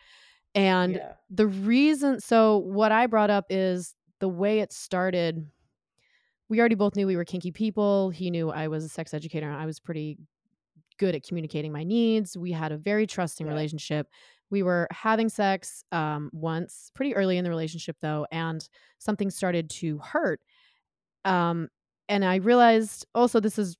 [0.56, 1.16] And Yeah.
[1.30, 5.48] the reason so what I brought up is the way it started
[6.50, 8.10] we already both knew we were kinky people.
[8.10, 10.18] He knew I was a sex educator, and I was pretty
[11.00, 12.38] good at communicating my needs.
[12.38, 13.54] We had a very trusting Yeah.
[13.54, 14.10] relationship.
[14.52, 18.68] We were having sex, um, once pretty early in the relationship, though, and
[19.00, 20.42] something started to hurt.
[21.26, 21.70] Um,
[22.10, 23.78] and I realized also this is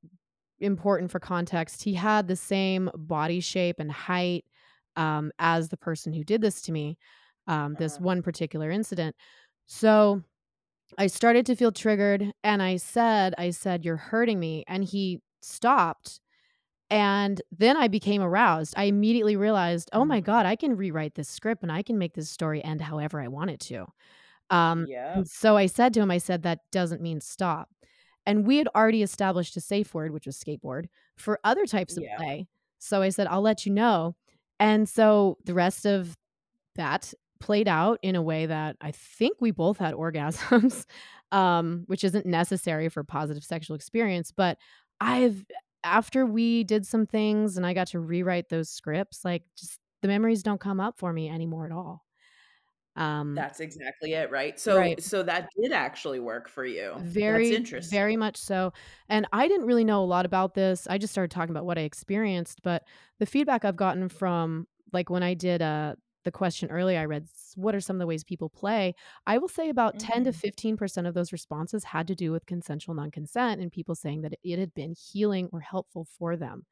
[0.60, 4.46] important for context, he had the same body shape and height,
[4.98, 6.98] um, as the person who did this to me,
[7.48, 8.02] um, this Uh-huh.
[8.02, 9.16] one particular incident.
[9.68, 10.24] So,
[11.00, 15.22] I started to feel triggered, and I said I said, "You're hurting me," and he
[15.42, 16.22] stopped,
[16.92, 18.76] and then I became aroused.
[18.78, 20.22] I immediately realized, "Oh my Mhm.
[20.22, 23.30] god, I can rewrite this script, and I can make this story end however I
[23.30, 23.88] want it to."
[24.50, 25.12] Um, Yep.
[25.16, 27.70] and so I said to him, I said, "That doesn't mean stop."
[28.26, 30.88] And we had already established a safe word, which was skateboard,
[31.18, 32.18] for other types of Yeah.
[32.18, 32.48] play.
[32.80, 34.16] So I said, "I'll let you know."
[34.60, 36.18] And so the rest of
[36.76, 40.86] that played out in a way that I think we both had orgasms,
[41.32, 44.58] um, which isn't necessary for positive sexual experience, but
[45.00, 45.46] I've
[45.84, 50.08] after we did some things and I got to rewrite those scripts, like, just the
[50.08, 52.06] memories don't come up for me anymore at all.
[52.98, 54.60] Um That's exactly it, right?
[54.60, 55.00] So Right.
[55.00, 57.02] so that did actually work for you.
[57.26, 57.96] That's Very, interesting.
[57.96, 58.74] very much so,
[59.08, 61.78] and I didn't really know a lot about this, I just started talking about what
[61.78, 62.84] I experienced, but
[63.20, 67.28] the feedback I've gotten from like, when I did, uh, the question earlier, I read,
[67.56, 68.96] what are some of the ways people play?"
[69.28, 70.42] I will say about 10 to Mhm.
[70.46, 74.60] 15% of those responses had to do with consensual non-consent and people saying that it
[74.60, 76.66] had been healing or helpful for them.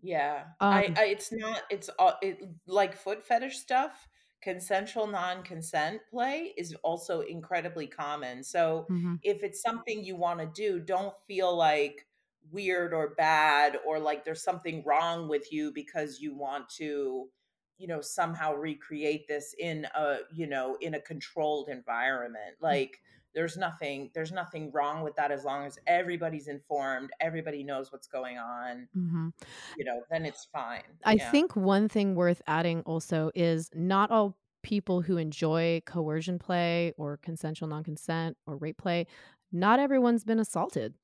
[0.00, 0.48] Yeah.
[0.70, 4.08] I Um I it's not it's all, it like foot fetish stuff,
[4.42, 8.42] consensual non-consent play is also incredibly common.
[8.44, 9.22] So, Mhm.
[9.22, 12.06] if it's something you wanna do, don't feel, like,
[12.50, 17.30] weird or bad or like there's something wrong with you because you want to,
[17.78, 22.56] you know, somehow recreate this in a, you know, in a controlled environment.
[22.60, 22.62] Mm.
[22.62, 23.00] Like,
[23.34, 28.06] there's nothing there's nothing wrong with that as long as everybody's informed, everybody knows what's
[28.06, 29.28] going on, mm-hmm.
[29.76, 30.82] you know, then it's fine.
[31.04, 31.30] I Yeah.
[31.30, 37.18] think one thing worth adding also is not all people who enjoy coercion play or
[37.18, 39.06] consensual non-consent or rape play,
[39.52, 40.94] not everyone's been assaulted.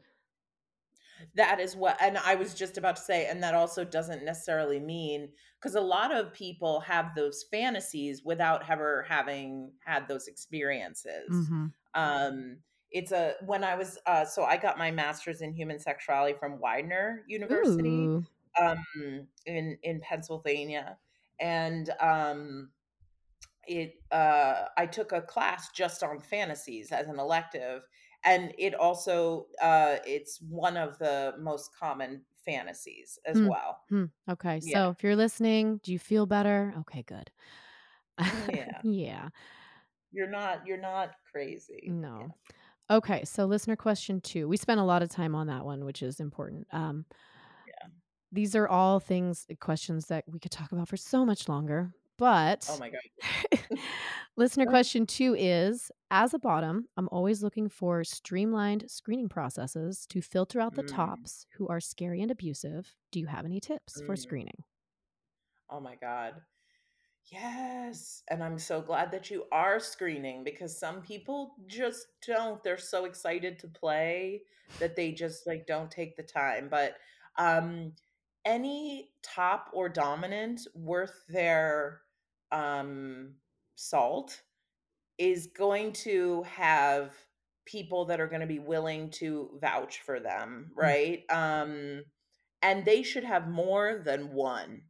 [1.34, 4.80] That is what and I was just about to say, and that also doesn't necessarily
[4.80, 11.28] mean because a lot of people have those fantasies without ever having had those experiences.
[11.30, 11.72] Mhm.
[11.94, 16.36] Um, it's a when I was, uh so I got my master's in human sexuality
[16.38, 18.26] from Widener University, Ooh.
[18.60, 18.84] um,
[19.46, 20.98] in in Pennsylvania,
[21.38, 22.72] and, um,
[23.66, 27.82] it, uh I took a class just on fantasies as an elective,
[28.24, 33.50] and it also, uh it's one of the most common fantasies as Hmm.
[33.50, 33.80] well.
[33.88, 34.04] Hmm.
[34.28, 34.76] Okay, Yeah.
[34.76, 36.72] so if you're listening, do you feel better?
[36.80, 37.30] Okay, good.
[38.32, 38.82] Yeah.
[38.82, 39.30] Yeah.
[40.12, 41.96] You're not you're not crazy.
[42.12, 42.18] No.
[42.18, 42.34] Yeah.
[42.90, 46.02] Okay, so listener question 2, we spent a lot of time on that one, which
[46.02, 46.66] is important.
[46.72, 47.06] Um
[47.66, 47.90] Yeah.
[48.32, 51.92] these are all things questions that we could talk about for so much longer,
[52.66, 53.00] Oh but my god.
[54.36, 60.22] listener question 2 is, "As a bottom, I'm always looking for streamlined screening processes to
[60.22, 60.84] filter out the Mm.
[60.84, 62.96] tops who are scary and abusive.
[63.12, 64.16] Do you have any tips for Mm.
[64.16, 64.64] screening?"
[65.68, 66.42] Oh my god.
[67.26, 72.62] Yes, and I'm so glad that you are screening because some people just don't.
[72.64, 74.44] They're so excited to play
[74.80, 76.98] that they just, like, don't take the time, but,
[77.36, 77.96] um,
[78.44, 82.02] any top or dominant worth their,
[82.53, 83.36] um,
[83.76, 84.42] salt
[85.18, 87.14] is going to have
[87.66, 90.94] people that are gonna be willing to vouch for them, Mm.
[90.94, 91.24] right?
[91.30, 92.05] Um,
[92.62, 94.82] and they should have more than 1.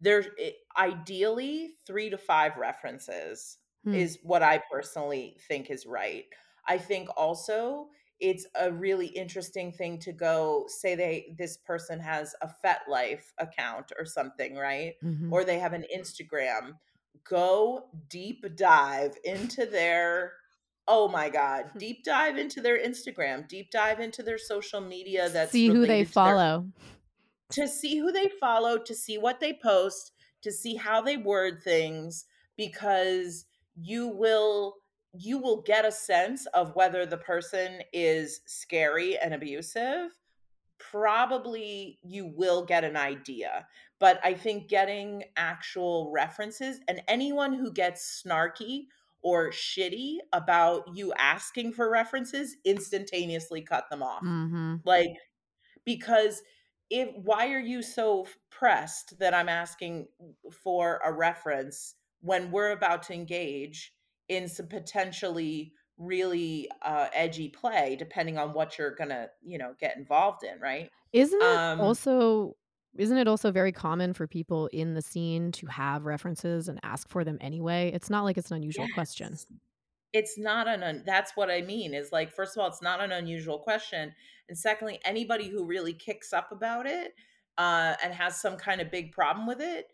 [0.00, 0.28] There's
[0.76, 4.00] ideally, 3 to 5 references Hmm.
[4.00, 6.26] is what I personally think is right.
[6.68, 7.90] I think also
[8.20, 13.92] it's a really interesting thing to go say they this person has a FetLife account
[13.98, 14.94] or something, right?
[15.02, 15.30] Mhm.
[15.30, 16.78] Or they have an Instagram.
[17.24, 20.32] Go deep dive into their
[20.88, 25.52] oh my god, deep dive into their Instagram, deep dive into their social media that's
[25.52, 26.66] See who they to their follow.
[27.50, 30.12] to see who they follow, to see what they post,
[30.42, 34.76] to see how they word things, because you will
[35.18, 40.10] you will get a sense of whether the person is scary and abusive.
[40.78, 43.66] Probably you will get an idea,
[43.98, 48.86] but I think getting actual references and anyone who gets snarky
[49.22, 54.22] or shitty about you asking for references, instantaneously cut them off.
[54.22, 54.82] Mhm.
[54.84, 55.16] Like,
[55.84, 56.42] because
[56.90, 60.08] if why are you so pressed that I'm asking
[60.52, 63.94] for a reference when we're about to engage
[64.28, 69.96] in some potentially really, uh, edgy play depending on what you're gonna, you know, get
[69.96, 70.90] involved in, right?
[71.12, 72.56] Isn't it Um also
[72.98, 77.08] isn't it also very common for people in the scene to have references and ask
[77.08, 77.90] for them anyway?
[77.92, 79.40] It's not like it's an unusual question.
[80.12, 83.00] It's not an un that's what I mean is, like, first of all, it's not
[83.00, 84.14] an unusual question,
[84.48, 87.14] and secondly, anybody who really kicks up about it,
[87.58, 89.92] uh, and has some kinda big problem with it,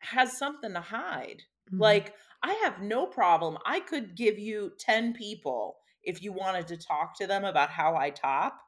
[0.00, 1.42] has something to hide.
[1.70, 2.02] Mhm.
[2.02, 6.76] Like, I have no problem I could give you 10 people if you wanted to
[6.78, 8.60] talk to them about how I top.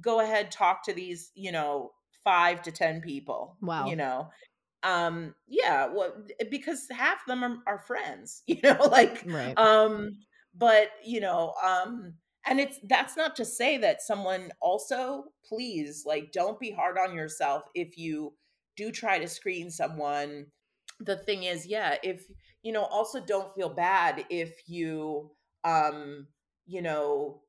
[0.00, 1.94] Go ahead, talk to these, you know,
[2.28, 3.90] 5 to 10 people, Wow.
[3.90, 4.30] you know?
[4.84, 9.58] Um, yeah, well, eh, because half of them are are friends, you know, like, Right.
[9.58, 10.10] um,
[10.54, 12.14] but, you know, um,
[12.46, 17.14] and it's that's not to say that someone also please, like, don't be hard on
[17.14, 18.36] yourself if you
[18.76, 20.46] do try to screen someone.
[21.00, 22.26] The thing is, yeah, if
[22.62, 25.32] you know, also don't feel bad if you,
[25.64, 26.28] um,
[26.66, 27.42] you know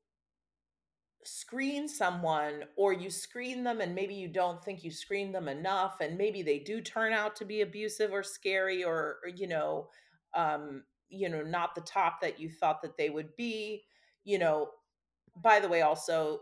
[1.24, 6.00] screen someone or you screen them and maybe you don't think you screen them enough
[6.00, 9.90] and maybe they do turn out to be abusive or scary or, or you know
[10.34, 13.84] um you know not the top that you thought that they would be
[14.24, 14.70] you know
[15.36, 16.40] by the way also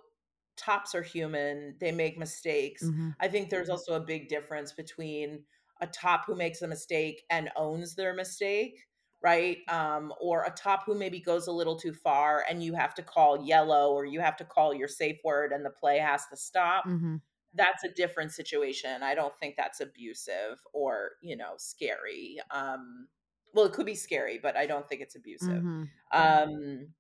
[0.57, 3.16] tops are human they make mistakes Mhm.
[3.20, 5.45] i think there's also a big difference between
[5.81, 8.88] a top who makes a mistake and owns their mistake
[9.23, 12.95] right um or a top who maybe goes a little too far and you have
[12.95, 16.27] to call yellow or you have to call your safe word and the play has
[16.29, 17.19] to stop Mhm.
[17.55, 23.09] that's a different situation i don't think that's abusive or you know scary um
[23.55, 25.91] well it could be scary but i don't think it's abusive Mhm.
[26.12, 26.95] um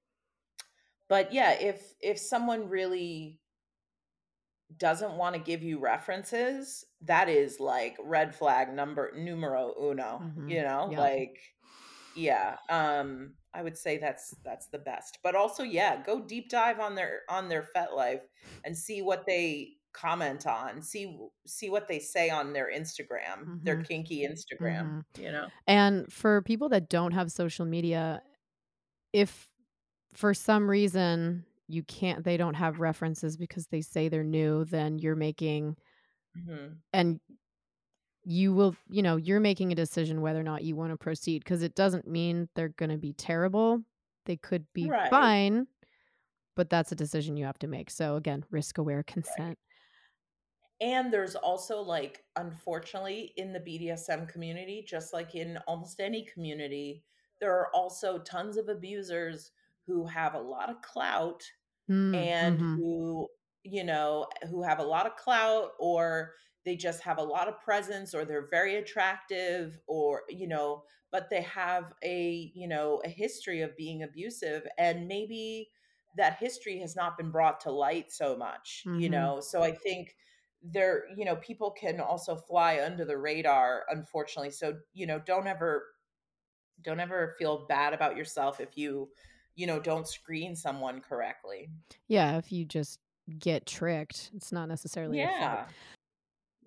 [1.08, 3.40] but yeah if if someone really
[4.76, 10.62] doesn't wanna give you references, that is, like, red flag number numero uno, you Mhm.
[10.62, 10.86] know?
[10.86, 10.96] Yep.
[10.96, 11.38] Like
[12.18, 15.18] yeah, um, I would say that's that's the best.
[15.22, 18.24] But also, yeah, go deep dive on their on their FetLife
[18.64, 23.76] and see what they comment on, see see what they say on their Instagram, their
[23.76, 23.86] Mhm.
[23.88, 25.04] kinky Instagram, Mhm.
[25.16, 25.48] you know?
[25.66, 28.22] And for people that don't have social media,
[29.12, 29.50] if
[30.14, 34.98] for some reason you can't they don't have references because they say they're new, then
[34.98, 35.76] you're making
[36.34, 36.82] Mhm.
[36.92, 37.20] and
[38.24, 41.62] you will you know, you're making a decision whether or not you wanna proceed because
[41.62, 43.82] it doesn't mean they're gonna be terrible.
[44.26, 45.68] They could be Right, fine,
[46.56, 47.90] but that's a decision you have to make.
[47.90, 49.44] So again, risk-aware right.
[49.44, 49.58] consent.
[50.80, 57.04] And there's also, like, unfortunately, in the BDSM community, just like in almost any community,
[57.40, 59.50] there are also tons of abusers
[59.86, 61.42] who have a lot of clout
[61.88, 63.28] Mm, and mhm, who,
[63.64, 66.34] you know, who have a lot of clout or
[66.68, 71.30] they just have a lot of presence or they're very attractive or, you know, but
[71.30, 75.70] they have a, you know, a history of being abusive and maybe
[76.18, 79.12] that history has not been brought to light so much, you mhm.
[79.12, 79.40] know.
[79.40, 80.14] So I think
[80.62, 84.50] there, you know, people can also fly under the radar unfortunately.
[84.50, 85.86] So, you know, don't ever
[86.82, 89.08] don't ever feel bad about yourself if you,
[89.54, 91.70] you know, don't screen someone correctly.
[92.08, 93.00] Yeah, if you just
[93.38, 95.18] get tricked, it's not necessarily.
[95.18, 95.64] Yeah,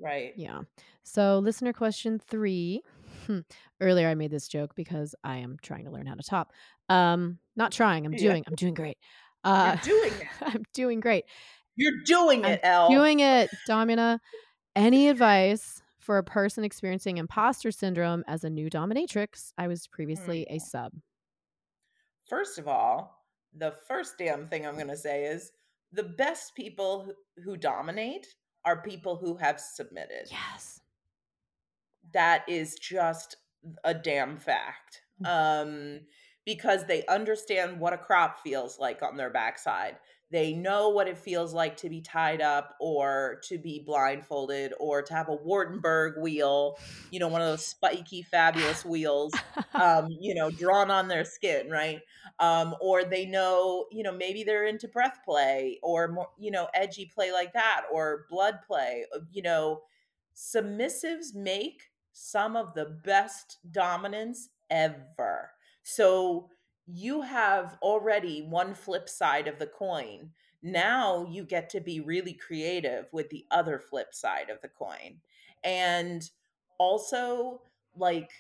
[0.01, 0.33] right.
[0.35, 0.61] Yeah.
[1.03, 2.81] So, listener question 3.
[3.27, 3.39] Hmm,
[3.79, 6.53] Earlier I made this joke because I am trying to learn how to top.
[6.89, 8.97] Um, not trying, I'm Yeah, doing I'm doing great.
[9.45, 10.27] you're Uh, doing it.
[10.41, 11.25] I'm doing great.
[11.75, 12.89] You're doing it, Elle.
[12.89, 14.19] doing it, Domina.
[14.75, 19.53] Any advice for a person experiencing imposter syndrome as a new dominatrix?
[19.57, 20.93] I was previously a sub.
[22.29, 25.51] First of all, the first damn thing I'm gonna say is
[25.91, 27.11] the best people
[27.43, 28.25] who dominate
[28.65, 30.27] are people who have submitted.
[30.29, 30.79] Yes.
[32.13, 33.37] That is just
[33.83, 35.01] a damn fact.
[35.25, 36.01] Um,
[36.45, 39.97] because they understand what a crop feels like on their backside.
[40.31, 45.01] They know what it feels like to be tied up or to be blindfolded or
[45.01, 46.77] to have a Wartenberg wheel,
[47.11, 49.33] you know, one of those spiky, fabulous wheels,
[49.75, 52.01] um, you know, drawn on their skin, right?
[52.39, 56.67] Um, or they know, you know, maybe they're into breath play or more, you know,
[56.73, 59.05] edgy play like that or blood play.
[59.15, 59.81] uh, You know,
[60.35, 65.51] submissives make some of the best dominance ever.
[65.83, 66.49] So
[66.93, 70.31] you have already one flip side of the coin.
[70.61, 75.21] Now you get to be really creative with the other flip side of the coin.
[75.63, 76.29] And
[76.77, 77.61] also,
[77.95, 78.31] like,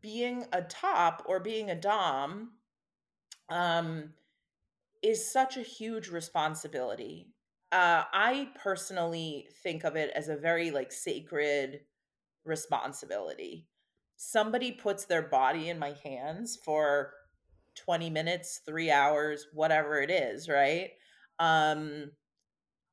[0.00, 2.52] being a top or being a dom
[3.48, 4.10] um,
[5.02, 7.28] is such a huge responsibility.
[7.70, 11.80] Uh, I personally think of it as a very like sacred
[12.44, 13.66] responsibility.
[14.18, 17.14] Somebody puts their body in my hands for
[17.76, 20.90] 20 minutes, 3 hours, whatever it is, right?
[21.38, 22.10] Um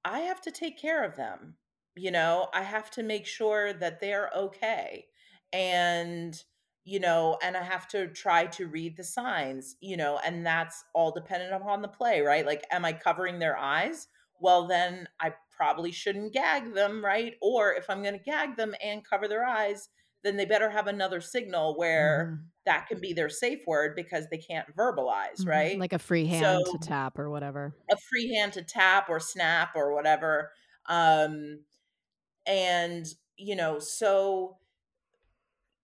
[0.05, 1.57] I have to take care of them.
[1.95, 5.07] You know, I have to make sure that they're okay.
[5.53, 6.41] And,
[6.83, 10.83] you know, and I have to try to read the signs, you know, and that's
[10.93, 12.45] all dependent upon the play, right?
[12.45, 14.07] Like, am I covering their eyes?
[14.39, 17.35] Well, then I probably shouldn't gag them, right?
[17.41, 19.89] Or if I'm going to gag them and cover their eyes,
[20.25, 22.51] then they better have another signal where Mhm.
[22.65, 25.47] that can be their safe word because they can't verbalize, Mhm.
[25.47, 25.79] right?
[25.79, 27.75] Like a free So hand to tap or whatever.
[27.89, 30.51] a free hand to tap or snap or whatever.
[30.87, 31.65] Um,
[32.45, 33.07] and,
[33.37, 34.59] you know, so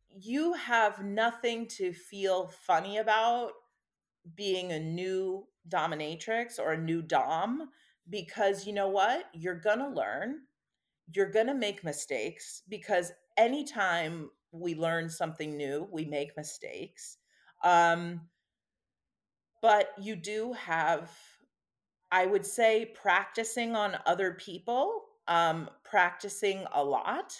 [0.09, 3.53] you have nothing to feel funny about
[4.35, 7.71] being a new dominatrix or a new dom
[8.09, 9.29] because you know what?
[9.33, 10.43] You're going to learn.
[11.13, 17.17] You're going to make mistakes because anytime we learn something new, we make mistakes.
[17.63, 18.29] Um,
[19.61, 21.11] but you do have
[22.11, 27.35] I would say practicing on other people, um, practicing a lot,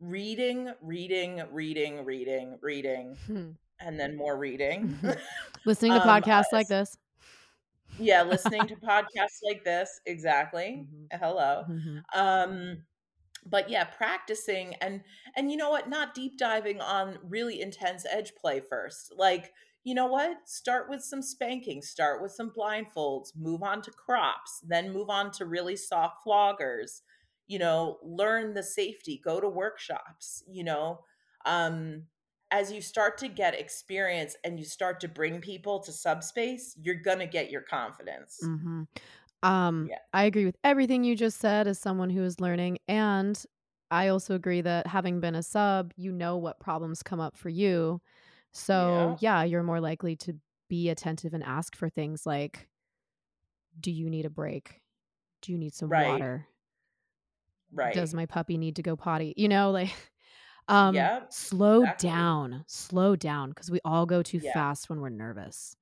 [0.00, 3.52] reading, reading, reading, reading, reading, Hmm.
[3.80, 4.96] and then more reading.
[5.64, 6.96] Listening to um, podcasts like this.
[7.98, 10.86] yeah, listening to podcasts like this, exactly.
[10.86, 11.08] Mhm.
[11.12, 11.64] Hello.
[11.68, 12.04] Mhm.
[12.14, 12.86] Um,
[13.46, 15.02] but yeah, practicing and
[15.36, 19.12] and you know what, not deep diving on really intense edge play first.
[19.16, 19.52] Like,
[19.84, 20.48] you know what?
[20.48, 25.30] Start with some spanking, start with some blindfolds, move on to crops, then move on
[25.32, 27.02] to really soft floggers.
[27.46, 31.04] You know, learn the safety, go to workshops, you know.
[31.44, 32.08] Um
[32.52, 36.94] as you start to get experience and you start to bring people to subspace, you're
[36.94, 38.38] going to get your confidence.
[38.42, 38.86] Mhm.
[39.42, 39.98] Um, Yeah.
[40.12, 43.42] I agree with everything you just said as someone who is learning, and
[43.90, 47.48] I also agree that having been a sub, you know what problems come up for
[47.48, 48.00] you.
[48.52, 49.18] So, Yeah.
[49.18, 50.34] yeah, you're more likely to
[50.68, 52.68] be attentive and ask for things like,
[53.80, 54.82] "Do you need a break?
[55.42, 55.96] Do you need some Right.
[55.96, 56.48] water?
[57.72, 58.06] Right.
[58.06, 59.90] Does my puppy need to go potty?" You know, like,
[60.68, 61.30] um, Yep.
[61.30, 61.98] slow Exactly.
[61.98, 64.52] down, slow down, because we all go too Yeah.
[64.52, 65.76] fast when we're nervous.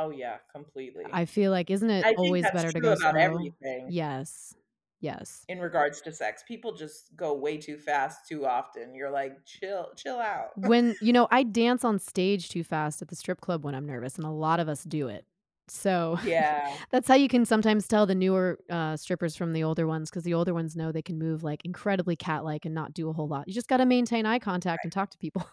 [0.00, 1.04] Oh, yeah, completely.
[1.12, 3.20] I feel like isn't it I always better to go about slow?
[3.20, 4.54] everything Yes.
[5.00, 5.48] Yes.
[5.48, 6.42] in regards to sex.
[6.46, 8.94] People just go way too fast too often.
[8.94, 13.08] You're like, "Chill chill out." When you know, I dance on stage too fast at
[13.08, 15.24] the strip club when I'm nervous, and a lot of us do it.
[15.68, 19.86] So, Yeah, that's how you can sometimes tell the newer, uh, strippers from the older
[19.86, 23.08] ones, because the older ones know they can move, like, incredibly cat-like and not do
[23.08, 23.46] a whole lot.
[23.46, 25.46] You just gotta maintain eye contact and talk to people.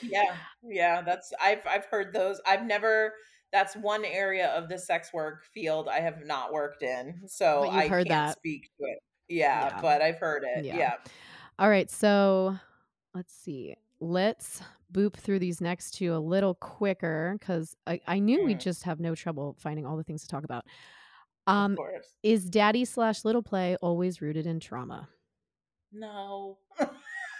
[0.00, 2.40] yeah, yeah, that's I've I've heard those.
[2.46, 3.14] I've never
[3.52, 7.88] that's one area of the sex work field I have not worked in, so I
[7.88, 8.38] heard can't that.
[8.38, 8.98] speak to it.
[9.28, 9.80] Yeah, Yeah.
[9.80, 10.66] but I've heard it.
[10.70, 10.76] Yeah.
[10.76, 10.96] Yeah.
[11.60, 12.58] Alright, so
[13.14, 13.76] let's see.
[14.00, 18.60] Let's boop through these next 2 a little quicker 'cause I I knew we'd Mm,
[18.60, 20.66] just have no trouble finding all the things to talk about.
[21.58, 22.16] of Um, course.
[22.22, 25.08] is daddy slash little play always rooted in trauma?
[25.92, 26.58] No.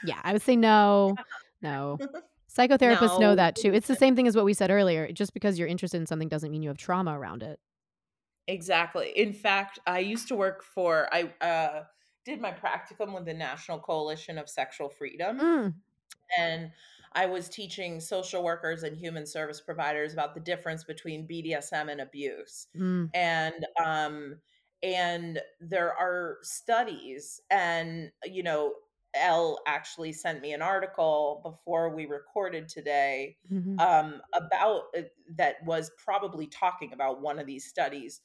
[0.03, 1.19] Yeah, I would say no,
[1.63, 2.01] no.
[2.51, 3.73] Psychotherapists know that too.
[3.73, 5.11] It's the same thing as what we said earlier.
[5.13, 7.59] Just because you're interested in something doesn't mean you have trauma around it.
[8.49, 9.11] Exactly.
[9.17, 11.85] In fact, I used to work for I, uh,
[12.25, 15.83] did my practicum with the National Coalition of Sexual Freedom, Mm,
[16.39, 16.73] and
[17.15, 22.01] I was teaching social workers and human service providers about the difference between BDSM and
[22.01, 22.69] abuse.
[22.75, 24.41] mm, And, um,
[24.83, 28.75] and there are studies and, you know,
[29.17, 35.03] Elle actually sent me an article before we recorded today, mhm, um, about uh,
[35.37, 38.21] that was probably talking about one of these studies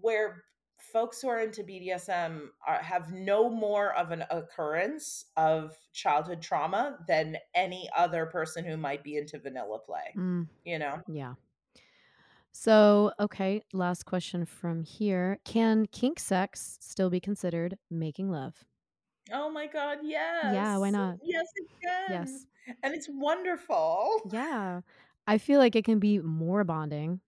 [0.00, 0.44] where
[0.78, 6.98] folks who are into BDSM are, have no more of an occurrence of childhood trauma
[7.08, 11.02] than any other person who might be into vanilla play, mm, you know?
[11.06, 11.34] yeah.
[12.52, 15.38] So, okay, last question from here.
[15.44, 18.64] Can kink sex still be considered making love?
[19.32, 20.52] Oh my god, yes.
[20.52, 21.18] Yeah, why not?
[21.22, 22.24] Yes, it can.
[22.24, 22.46] Yes.
[22.82, 24.20] And it's wonderful.
[24.30, 24.82] Yeah.
[25.26, 27.20] I feel like it can be more bonding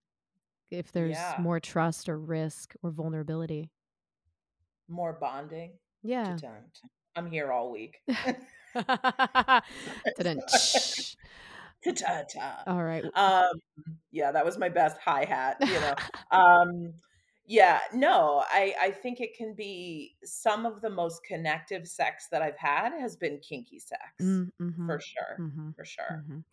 [0.71, 3.71] if there's Yeah, more trust or risk or vulnerability.
[4.89, 5.73] more bonding.
[6.03, 6.37] Yeah.
[7.17, 8.01] I'm here all week.
[12.67, 13.05] All right.
[13.15, 13.61] Um,
[14.13, 15.95] yeah, that was my best hi-hat, you know?
[16.37, 16.93] Um,
[17.47, 22.43] yeah, no, I I think it can be some of the most connective sex that
[22.43, 24.51] I've had has been kinky sex, Mm,
[24.85, 26.13] for mhm, sure, mhm, for sure.
[26.13, 26.45] mhm.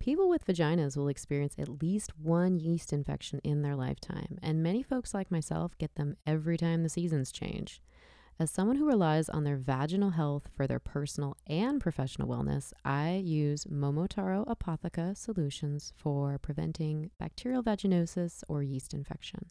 [0.00, 4.82] People with vaginas will experience at least one yeast infection in their lifetime, and many
[4.82, 7.80] folks like myself get them every time the seasons change.
[8.40, 13.22] As someone who relies on their vaginal health for their personal and professional wellness, I
[13.24, 19.50] use Momotaro Apotheca solutions for preventing bacterial vaginosis or yeast infection.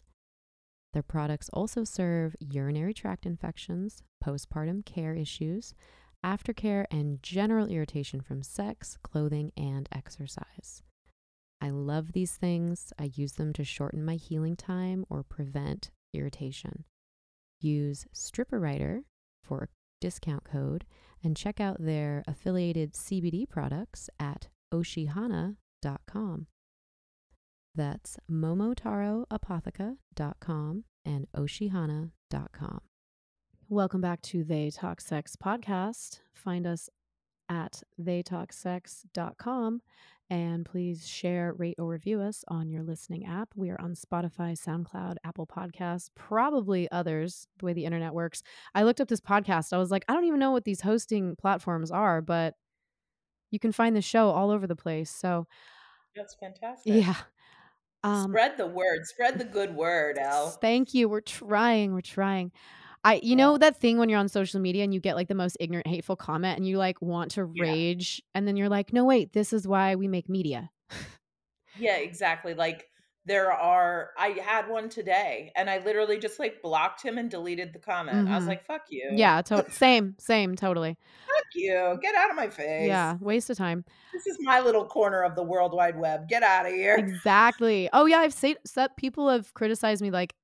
[0.92, 5.74] Their products also serve urinary tract infections, postpartum care issues,
[6.24, 10.82] aftercare, and general irritation from sex, clothing, and exercise.
[11.60, 12.92] I love these things.
[12.98, 16.84] I use them to shorten my healing time or prevent irritation.
[17.60, 19.04] Use Stripper Writer
[19.44, 19.68] for
[20.00, 20.84] discount code
[21.22, 26.46] and check out their affiliated CBD products at oshihana.com.
[27.74, 32.80] That's momotaroapotheca.com and oshihana.com.
[33.72, 36.20] Welcome back to They Talk Sex podcast.
[36.34, 36.90] Find us
[37.48, 39.80] at theytalksex.com
[40.28, 43.48] and please share, rate, or review us on your listening app.
[43.56, 48.42] We are on Spotify, SoundCloud, Apple Podcasts, probably others, the way the internet works.
[48.74, 49.72] I looked up this podcast.
[49.72, 52.56] I was like, I don't even know what these hosting platforms are, but
[53.50, 55.10] you can find the show all over the place.
[55.10, 55.46] So,
[56.14, 56.92] That's fantastic.
[56.92, 57.16] yeah.
[58.04, 59.06] Um, Spread the word.
[59.06, 60.50] Spread the good word, Elle.
[60.50, 61.08] Thank you.
[61.08, 61.94] We're trying.
[61.94, 62.52] We're trying.
[63.04, 65.34] I you know that thing when you're on social media and you get like the
[65.34, 67.64] most ignorant hateful comment and you like want to Yeah.
[67.64, 70.70] rage and then you're like, "No, wait, this is why we make media."
[71.78, 72.54] Yeah, exactly.
[72.54, 72.86] Like
[73.24, 77.72] there are I had one today and I literally just like blocked him and deleted
[77.72, 78.28] the comment.
[78.28, 78.48] I was Mhm.
[78.48, 79.10] like, fuck you.
[79.12, 80.96] Yeah, to- same, same, totally.
[81.26, 81.98] Fuck you.
[82.02, 82.88] Get out of my face.
[82.88, 83.84] Yeah, waste of time.
[84.12, 86.28] This is my little corner of the World Wide Web.
[86.28, 86.96] Get out of here.
[86.96, 87.88] Exactly.
[87.92, 88.56] Oh yeah, I've said
[88.96, 90.34] people have criticized me like,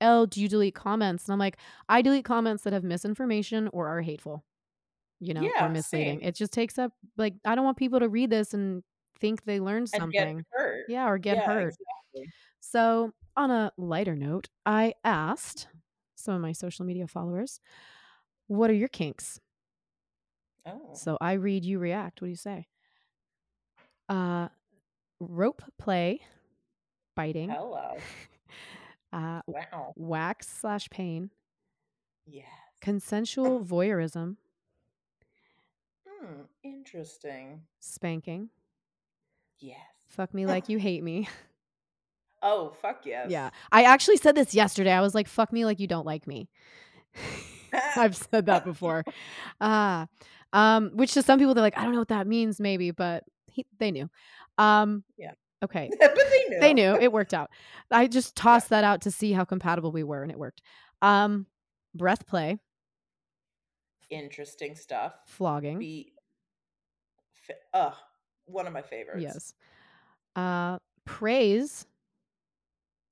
[0.00, 3.88] "Oh, do you delete comments?" And I'm like, "I delete comments that have misinformation or
[3.88, 4.44] are hateful."
[5.20, 6.20] You know, Yeah, or misleading.
[6.20, 6.22] same.
[6.22, 8.84] It just takes up like I don't want people to read this and
[9.20, 10.46] think they learned something.
[10.52, 10.86] hurt.
[10.86, 11.76] Yeah, or get Yeah, hurt.
[12.12, 12.32] exactly.
[12.60, 15.68] So, on a lighter note, I asked
[16.16, 17.60] some of my social media followers,
[18.48, 19.40] "What are your kinks?"
[20.66, 21.00] Oh.
[21.04, 22.20] So I read, you react.
[22.20, 22.68] What do you say?
[24.08, 24.48] Uh,
[25.20, 26.22] rope play,
[27.16, 28.04] biting, Hello.
[29.12, 29.92] Uh, Wow.
[29.96, 31.30] wax slash pain,
[32.26, 32.46] Yes.
[32.80, 34.36] consensual voyeurism,
[36.08, 36.42] Hmm.
[36.62, 37.62] Interesting.
[37.80, 38.50] spanking,
[39.58, 39.76] Yes.
[40.08, 41.28] fuck me like you hate me.
[42.40, 43.30] Oh, fuck yes.
[43.30, 44.92] Yeah, I actually said this yesterday.
[44.92, 46.48] I was like, "Fuck me like you don't like me."
[47.96, 49.02] I've said that before.
[49.60, 50.06] Ah,
[50.52, 53.24] um, which to some people they're like, I don't know what that means, maybe, but
[53.50, 54.08] he, they knew.
[54.56, 55.32] Um, Yeah.
[55.62, 55.90] Okay.
[56.00, 56.60] but they knew.
[56.60, 57.50] They knew it worked out.
[57.90, 60.62] I just tossed that out to see how compatible we were, and it worked.
[61.02, 61.46] Um,
[61.94, 62.58] breath play,
[64.10, 65.14] Interesting stuff.
[65.26, 65.78] flogging.
[65.78, 66.12] Be
[67.74, 67.90] uh,
[68.46, 69.22] one of my favorites.
[69.22, 69.54] Yes.
[70.36, 71.86] Uh, praise.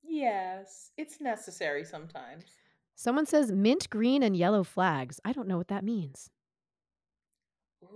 [0.02, 0.90] Yes.
[0.96, 2.44] It's necessary sometimes.
[2.94, 5.20] Someone says mint green and yellow flags.
[5.24, 6.30] I don't know what that means.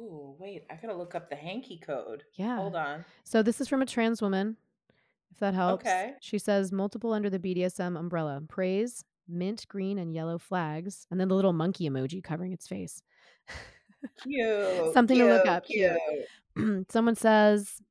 [0.00, 0.64] Ooh, wait.
[0.70, 2.24] I gotta look up the hanky code.
[2.34, 2.56] Yeah.
[2.56, 3.04] Hold on.
[3.24, 4.56] So this is from a trans woman,
[5.30, 5.84] if that helps.
[5.84, 6.14] Okay.
[6.20, 8.40] She says multiple under the BDSM umbrella.
[8.48, 13.02] Praise, mint, green, and yellow flags, and then the little monkey emoji covering its face.
[14.22, 14.94] Cute.
[14.94, 15.98] Something to look cute, up.
[16.56, 16.86] Cute.
[16.90, 17.82] Someone says,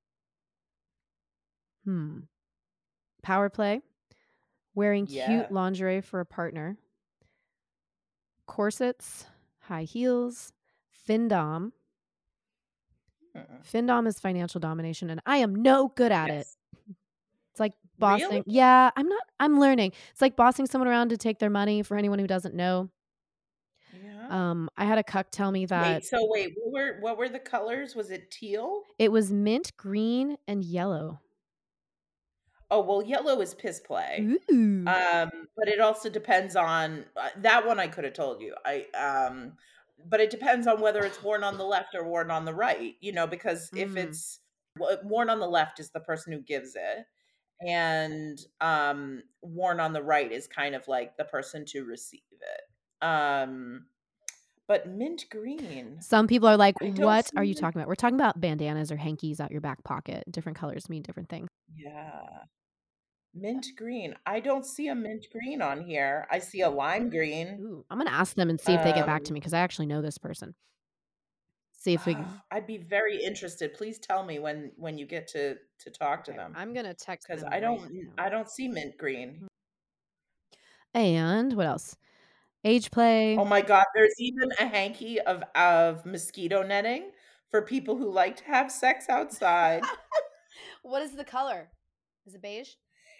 [1.85, 2.21] hmm,
[3.21, 3.81] power play,
[4.73, 5.27] wearing Yeah.
[5.27, 6.77] cute lingerie for a partner,
[8.47, 9.27] corsets,
[9.59, 10.53] high heels,
[11.07, 11.71] findom.
[13.39, 13.71] Mm-mm.
[13.71, 16.47] Findom is financial domination, and I am no good at it.
[17.51, 18.21] It's like Really?
[18.21, 19.91] bossing Yeah, I'm not I'm learning.
[20.11, 22.89] It's like bossing someone around to take their money for anyone who doesn't know.
[24.03, 24.27] Yeah.
[24.29, 27.29] Um, I had a cuck tell me that Wait, so wait, what were what were
[27.29, 27.95] the colors?
[27.95, 28.83] Was it teal?
[28.97, 31.19] it was mint, green, and yellow.
[32.71, 34.37] Oh, well, yellow is piss play.
[34.51, 34.85] Ooh.
[34.85, 38.53] Um, but it also depends on uh, that one I coulda told you.
[38.63, 39.53] I, um
[40.05, 42.95] but it depends on whether it's worn on the left or worn on the right,
[43.01, 43.97] you know, because if Mm.
[43.97, 44.41] it's
[44.77, 47.05] worn on the left is the person who gives it,
[47.61, 53.05] and, um, worn on the right is kind of like the person to receive it.
[53.05, 53.87] Um,
[54.67, 58.39] but mint green, Some people are like, "What are you talking about?" We're talking about
[58.39, 60.23] bandanas or hankies out your back pocket.
[60.31, 61.49] Different colors mean different things.
[61.73, 62.45] Yeah.
[63.33, 64.15] Mint green.
[64.25, 66.27] I don't see a mint green on here.
[66.31, 67.59] I see a lime green.
[67.61, 69.53] Ooh, I'm gonna ask them and see if they get back to um me because
[69.53, 70.55] I actually know this person.
[71.71, 73.73] See if we can ah, I'd be very interested.
[73.73, 76.93] Please tell me when when you get to to talk to Okay, them, I'm gonna
[76.93, 78.25] text because I don't now.
[78.25, 79.29] I don't see mint green.
[79.35, 79.47] Mm-hmm.
[80.95, 81.95] And what else?
[82.65, 83.37] Age play.
[83.37, 87.11] Oh my god, there's even a hanky of of mosquito netting
[87.49, 89.83] for people who like to have sex outside.
[90.81, 91.69] What is the color?
[92.25, 92.69] Is it beige?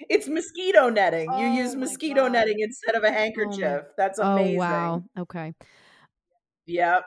[0.07, 1.33] It's mosquito netting.
[1.33, 3.83] You use Oh mosquito netting instead of a Oh handkerchief.
[3.97, 5.03] That's oh, wow.
[5.17, 5.53] Okay.
[6.67, 7.05] Yep.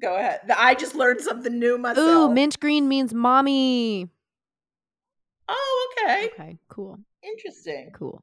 [0.00, 0.40] Go ahead.
[0.56, 2.06] I just learned something new myself.
[2.08, 4.08] Ooh, mint green means mommy.
[5.48, 6.30] Oh, okay.
[6.32, 6.98] Okay, cool.
[7.22, 7.90] Interesting.
[7.92, 8.22] Cool.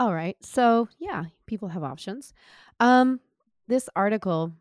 [0.00, 2.32] Alright, so, yeah, people have options.
[2.78, 3.20] Um,
[3.66, 4.52] this article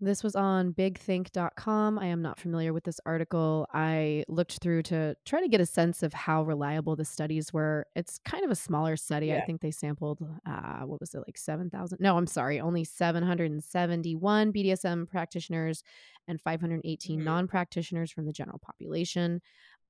[0.00, 1.98] this was on bigthink.com.
[1.98, 3.66] I am not familiar with this article.
[3.74, 7.84] I looked through to try to get a sense of how reliable the studies were.
[7.96, 9.34] It's kind of a smaller study.
[9.34, 14.52] I think they sampled, uh, what was it, like 7,000 no, I'm sorry, only 771
[14.52, 15.82] BDSM practitioners
[16.28, 17.24] and 518 Mhm.
[17.24, 19.40] non-practitioners from the general population.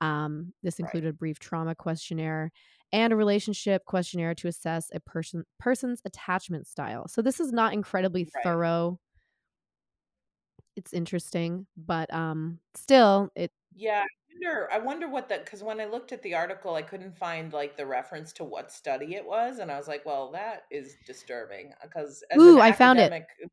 [0.01, 0.99] Um, this Right.
[0.99, 2.51] included a brief trauma questionnaire
[2.93, 7.09] and a relationship questionnaire to assess a person person's attachment style.
[7.09, 8.45] So this is not incredibly Right.
[8.45, 9.01] thorough.
[10.79, 15.81] It's interesting, but, um, still, it Yeah, I wonder I wonder what the 'cause when
[15.81, 19.25] I looked at the article, I couldn't find, like, the reference to what study it
[19.27, 22.23] was, and I was like, "Well, that is disturbing," because.
[22.31, 23.15] an Ooh, I found it.
[23.45, 23.49] uh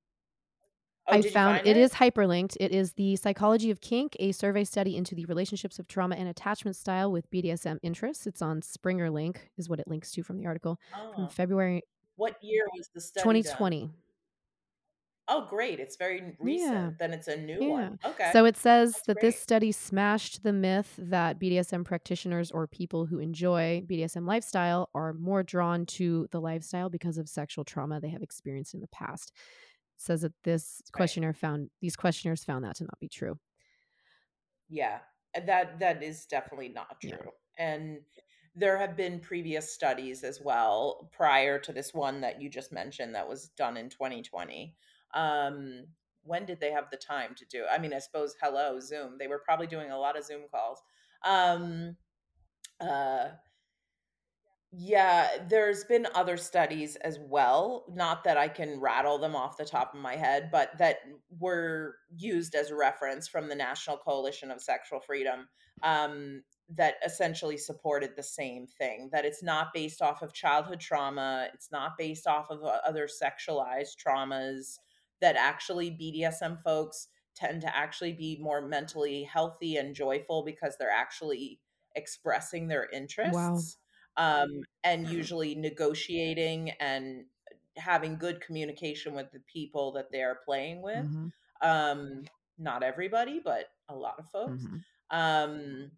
[1.08, 1.78] Oh, I found it it?
[1.78, 2.58] is hyperlinked.
[2.60, 6.28] It is "The Psychology of Kink: A Survey Study into the Relationships of Trauma and
[6.28, 10.38] Attachment Style with BDSM Interests." It's on Springer Link, is what it links to from
[10.38, 10.80] the article,
[11.14, 11.28] from Oh.
[11.28, 11.84] February
[12.16, 13.76] What year was the study done?
[15.28, 15.46] 2020.
[15.46, 16.92] Oh, great, it's very n Yeah.
[16.92, 17.66] recent, then it's a new Yeah.
[17.66, 18.00] one.
[18.06, 18.34] Okay.
[18.34, 23.06] So it says That's that this study smashed the myth that BDSM practitioners or people
[23.08, 28.10] who enjoy BDSM lifestyle are more drawn to the lifestyle because of sexual trauma they
[28.10, 29.32] have experienced in the past.
[29.98, 31.16] It Says that this Right.
[31.36, 33.40] found these questionnaires found that to not be true.
[34.70, 35.02] Yeah,
[35.36, 37.18] uh, that that is definitely not Yeah.
[37.18, 38.04] true, and
[38.56, 43.14] there have been previous studies as well prior to this one that you just mentioned
[43.16, 44.78] that was done in 2020.
[45.16, 45.88] Um,
[46.24, 49.18] when did they have the time to do I mean, I suppose, hello, Zoom.
[49.20, 50.82] They were probably doing a lot of Zoom calls.
[51.26, 51.97] Um,
[52.82, 53.30] uh
[54.78, 59.63] Yeah, there's been other studies as well, not that I can rattle them off the
[59.63, 60.97] top of my head, but that
[61.39, 65.47] were used as a reference from the National Coalition of Sexual Freedom,
[65.84, 71.47] um, that essentially supported the same thing, that it's not based off of childhood trauma,
[71.53, 74.80] it's not based off of, uh, other sexualized traumas,
[75.22, 80.89] that actually BDSM folks tend to actually be more mentally healthy and joyful because they're
[80.91, 81.61] actually
[81.95, 82.89] expressing their
[83.24, 83.66] Wow.
[83.66, 83.78] interests,
[84.18, 84.49] um,
[84.84, 87.26] and usually negotiating and,
[87.78, 91.07] having good communication with the people that they are playing with.
[91.07, 91.32] Mhm.
[91.61, 94.68] Um, not everybody, but a lot of folks.
[94.68, 94.86] Mhm.
[95.11, 95.91] Um,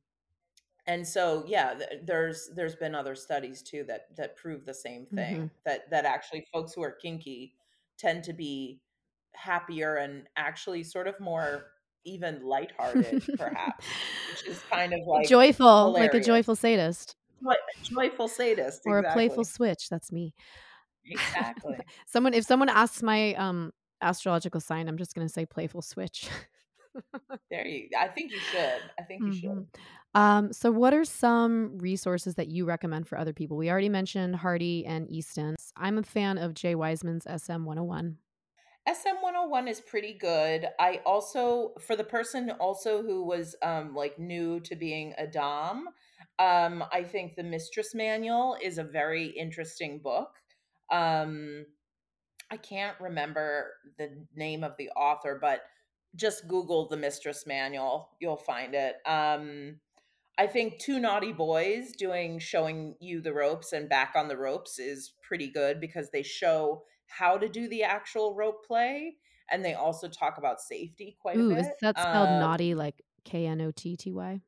[0.88, 5.06] and so, yeah, th there's there's been other studies too that that prove the same
[5.08, 7.56] thing, that that actually folks who are kinky
[7.98, 8.82] tend to be
[9.38, 11.68] happier and actually sort of more
[12.06, 13.86] even lighthearted, perhaps,
[14.32, 17.16] which is kind of, like, Joyful, like a joyful sadist.
[17.44, 20.34] Joy joyful sadist, Or a playful switch, that's me.
[21.06, 21.78] Exactly.
[22.08, 23.72] Someone if someone asks my, um,
[24.02, 26.30] astrological sign, I'm just gonna say playful switch.
[27.52, 29.50] There you I think you should, I think you should.
[29.52, 29.66] Mhm.
[30.16, 33.56] Um, so what are some resources that you recommend for other people?
[33.56, 35.56] We already mentioned Hardy and Easton.
[35.76, 38.16] I'm a fan of Jay Wiseman's SM-101.
[38.88, 40.68] SM-101 is pretty good.
[40.80, 45.90] I also for the person also who was, um, like, new to being a dom,
[46.40, 50.32] um, I think The Mistress Manual is a very interesting book.
[50.90, 51.66] Um,
[52.50, 55.64] I can't remember the name of the author, but
[56.16, 58.96] just Google The Mistress Manual, you'll find it.
[59.06, 59.82] Um,
[60.38, 64.80] I think 2 Knotty Boys doing showing you the ropes and back on the ropes
[64.80, 69.18] is pretty good because they show how to do the actual rope play,
[69.50, 72.74] and they also talk about safety quite a Ooh, is bit, that spelled um naughty
[72.76, 74.42] like K-N-O-T-T-Y?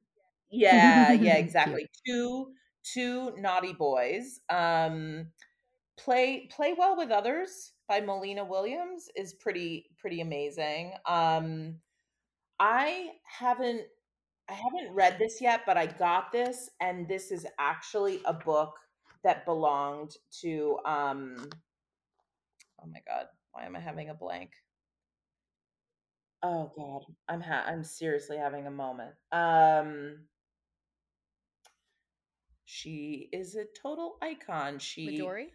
[0.51, 1.87] Yeah, yeah, exactly.
[2.05, 2.53] 2
[2.83, 5.31] 2 Knotty Boys, um,
[5.97, 11.81] Play Play Well with Others by Mollena Williams is pretty pretty amazing, um,
[12.59, 13.87] I haven't
[14.49, 18.75] I haven't read this yet, but I got this, and this is actually a book
[19.23, 21.49] that belonged to, um
[22.81, 24.51] oh my god, why am I having a blank?
[26.41, 30.19] Oh god, I'm ha I'm seriously having a moment, um
[32.65, 35.47] she is a total icon, she Midori?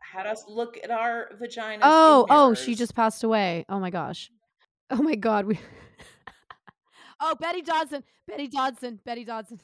[0.00, 3.64] had us look at our vaginas Oh, oh, she just passed away.
[3.68, 4.30] Oh my gosh.
[4.90, 5.58] Oh my god, we
[7.20, 9.60] Oh, Betty Dodson, Betty Dodson, Betty Dodson.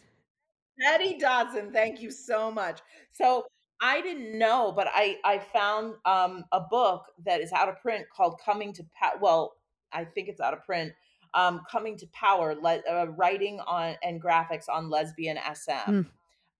[0.79, 2.81] Betty Dodson, thank you so much.
[3.13, 3.47] So,
[3.81, 8.07] I didn't know, but I I found, um, a book that is out of print
[8.11, 9.57] called Coming to Pow well,
[9.93, 10.93] I think it's out of print,
[11.35, 16.11] um, Coming to Power, le uh, writing on and graphics on lesbian SM, Mm.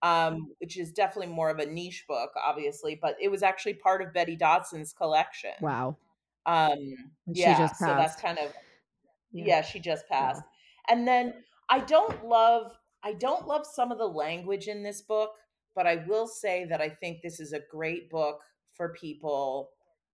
[0.01, 4.01] um, which is definitely more of a niche book, obviously, but it was actually part
[4.01, 5.53] of Betty Dodson's collection.
[5.61, 5.97] Wow.
[6.47, 6.77] Um,
[7.27, 8.51] yeah, just so that's kind of
[9.31, 9.45] Yeah.
[9.45, 10.49] Yeah, she just passed, Wow.
[10.89, 15.35] and then I don't love I don't love some of the language in this book,
[15.75, 18.41] but I will say that I think this is a great book
[18.73, 19.71] for people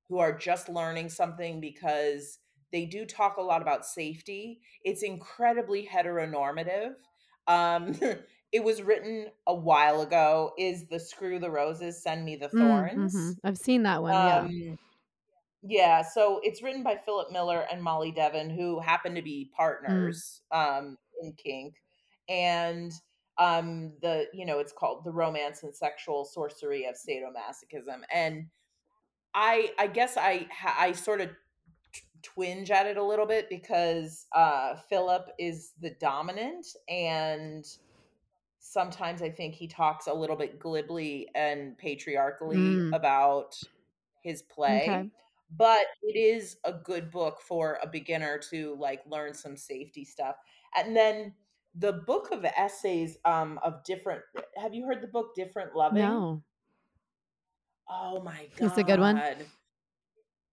[0.10, 2.40] who are just learning something because
[2.72, 4.62] they do talk a lot about safety.
[4.84, 6.96] It's incredibly heteronormative,
[7.48, 7.94] um,
[8.54, 12.88] it was written a while ago, is the "Screw the Roses, Send Me the Mm,
[12.90, 13.40] Thorns." mhm.
[13.44, 14.48] I've seen that one, yeah.
[14.48, 14.78] Um
[15.64, 19.52] Yeah, so it's written by Philip Miller and Molly Devon, who happen to be
[19.88, 20.22] Mm.
[20.26, 21.76] partners, um, in kink,
[22.30, 22.92] and,
[23.40, 28.50] um, the you know, it's called The Romance and Sexual Sorcery of Sadomasochism, and
[29.34, 31.36] I I guess I I sorta
[32.24, 37.66] twinge at it a little bit because, uh, Philip is the dominant, and
[38.60, 42.94] sometimes I think he talks a little bit glibly and patriarchally Mm.
[42.94, 43.56] about
[44.22, 45.06] his play,
[45.52, 50.38] but it is a good book for a beginner to, like, learn some safety stuff,
[50.76, 51.36] and then
[51.78, 54.22] the book of essays, um, of different
[54.62, 56.00] have you heard the book Different Loving?
[56.00, 56.44] No.
[57.90, 59.22] Oh my god, It's a good one?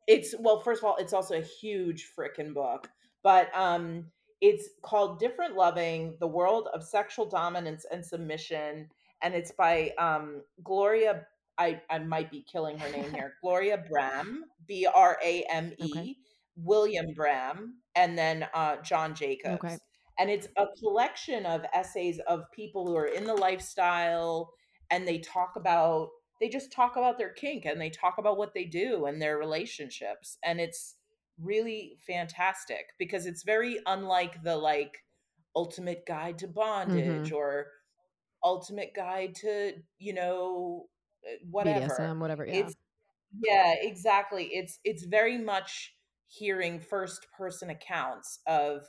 [0.07, 2.91] It's well, first of all, it's also a huge fricking book,
[3.23, 4.07] but, um,
[4.41, 8.91] it's called Different Loving: The World of Sexual Dominance and Submission,
[9.23, 14.21] and it's by, um, Gloria I I might be killing her name here, Gloria Brame,
[14.21, 14.45] Okay.
[14.67, 16.19] B-R-A-M-E,
[16.57, 19.79] William Brame, and then, uh, John Okay.
[20.19, 24.55] And it's a collection of essays of people who are in the lifestyle,
[24.91, 26.11] and they talk about
[26.41, 29.39] they just talk about their kink, and they talk about what they do and their
[29.39, 30.97] relationships, and it's
[31.39, 34.99] really fantastic because it's very unlike the, like,
[35.57, 37.33] ultimate guide to bondage Mhm.
[37.33, 37.69] or
[38.45, 40.89] ultimate guide to, you know,
[41.29, 41.59] uh, whatever.
[41.63, 42.71] BDSM, whatever, yeah.
[42.71, 42.75] It's
[43.45, 45.97] Yeah, exactly, it's it's very much
[46.29, 48.87] hearing first person accounts of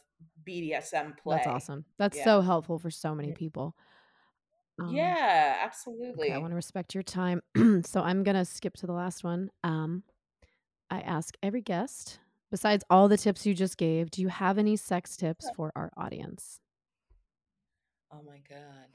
[0.48, 1.38] BDSM play.
[1.38, 1.86] That's awesome.
[1.98, 2.24] That's Yeah.
[2.24, 3.76] so helpful for so many people.
[4.80, 5.70] Um Yeah,
[6.20, 7.42] Okay, I wanna respect your time,
[7.86, 10.04] so I'm gonna skip to the last one, um,
[10.90, 12.20] I ask every guest,
[12.52, 15.92] besides all the tips you just gave, do you have any sex tips for our
[15.98, 16.60] audience?
[18.12, 18.90] Oh my god.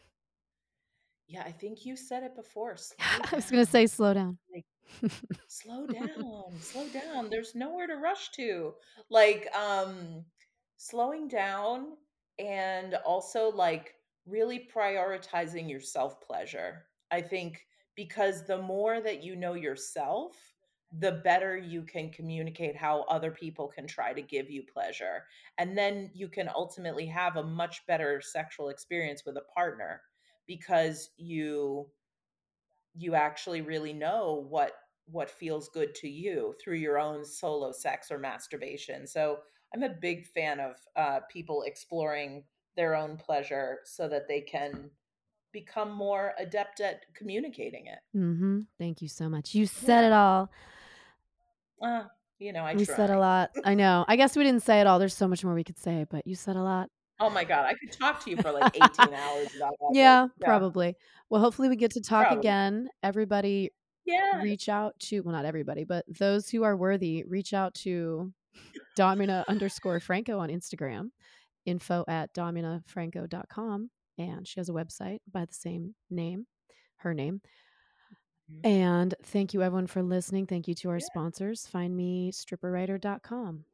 [1.29, 4.39] Yeah, I think you said it before, I was gonna say slow down.
[4.53, 4.65] Like,
[5.49, 8.75] slow down, slow down, there's nowhere to rush to.
[9.11, 10.25] Like, um,
[10.77, 11.97] slowing down
[12.39, 13.95] and also, like,
[14.27, 16.87] really prioritizing your self-pleasure.
[17.11, 17.67] I think
[17.97, 20.37] because the more that you know yourself,
[20.99, 25.25] the better you can communicate how other people can try to give you pleasure,
[25.59, 30.03] and then you can ultimately have a much better sexual experience with a partner
[30.47, 31.87] because you
[33.01, 34.73] you actually really know what
[35.07, 39.39] what feels good to you through your own solo sex or masturbation, so
[39.75, 42.45] I'm a big fan of, uh, people exploring
[42.77, 44.91] their own pleasure so that they can
[45.53, 47.99] become more adept at communicating it.
[48.17, 49.55] Mhm, thank you so much.
[49.55, 50.49] You said it all.
[51.83, 52.05] Uh,
[52.39, 53.51] you know, I We said a lot.
[53.65, 54.05] I know.
[54.07, 56.27] I guess we didn't say it all, there's so much more we could say, but
[56.27, 56.89] you said a lot.
[57.21, 59.75] Oh my god, I could talk to you for, like, 18 hours about.
[59.93, 60.29] Yeah, Yeah.
[60.41, 60.97] probably.
[61.29, 62.41] Well, hopefully we get to talk Probably.
[62.41, 62.89] again.
[63.03, 63.71] Everybody
[64.07, 64.41] Yeah.
[64.43, 68.33] reach out to well, not everybody, but those who are worthy, reach out to
[68.97, 71.11] Domina underscore Franco on Instagram,
[71.67, 76.47] info@dominafranco.com, and she has a website by the same name,
[76.97, 77.41] her name.
[78.51, 78.67] Mhm.
[78.67, 80.47] And thank you everyone for listening.
[80.47, 81.07] Thank you to our Yeah.
[81.07, 81.67] sponsors.
[81.67, 83.65] Find me stripperwriter.com.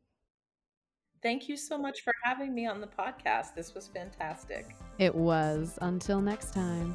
[1.26, 3.56] Thank you so much for having me on the podcast.
[3.56, 4.76] This was fantastic.
[5.00, 5.76] It was.
[5.82, 6.94] Until next time.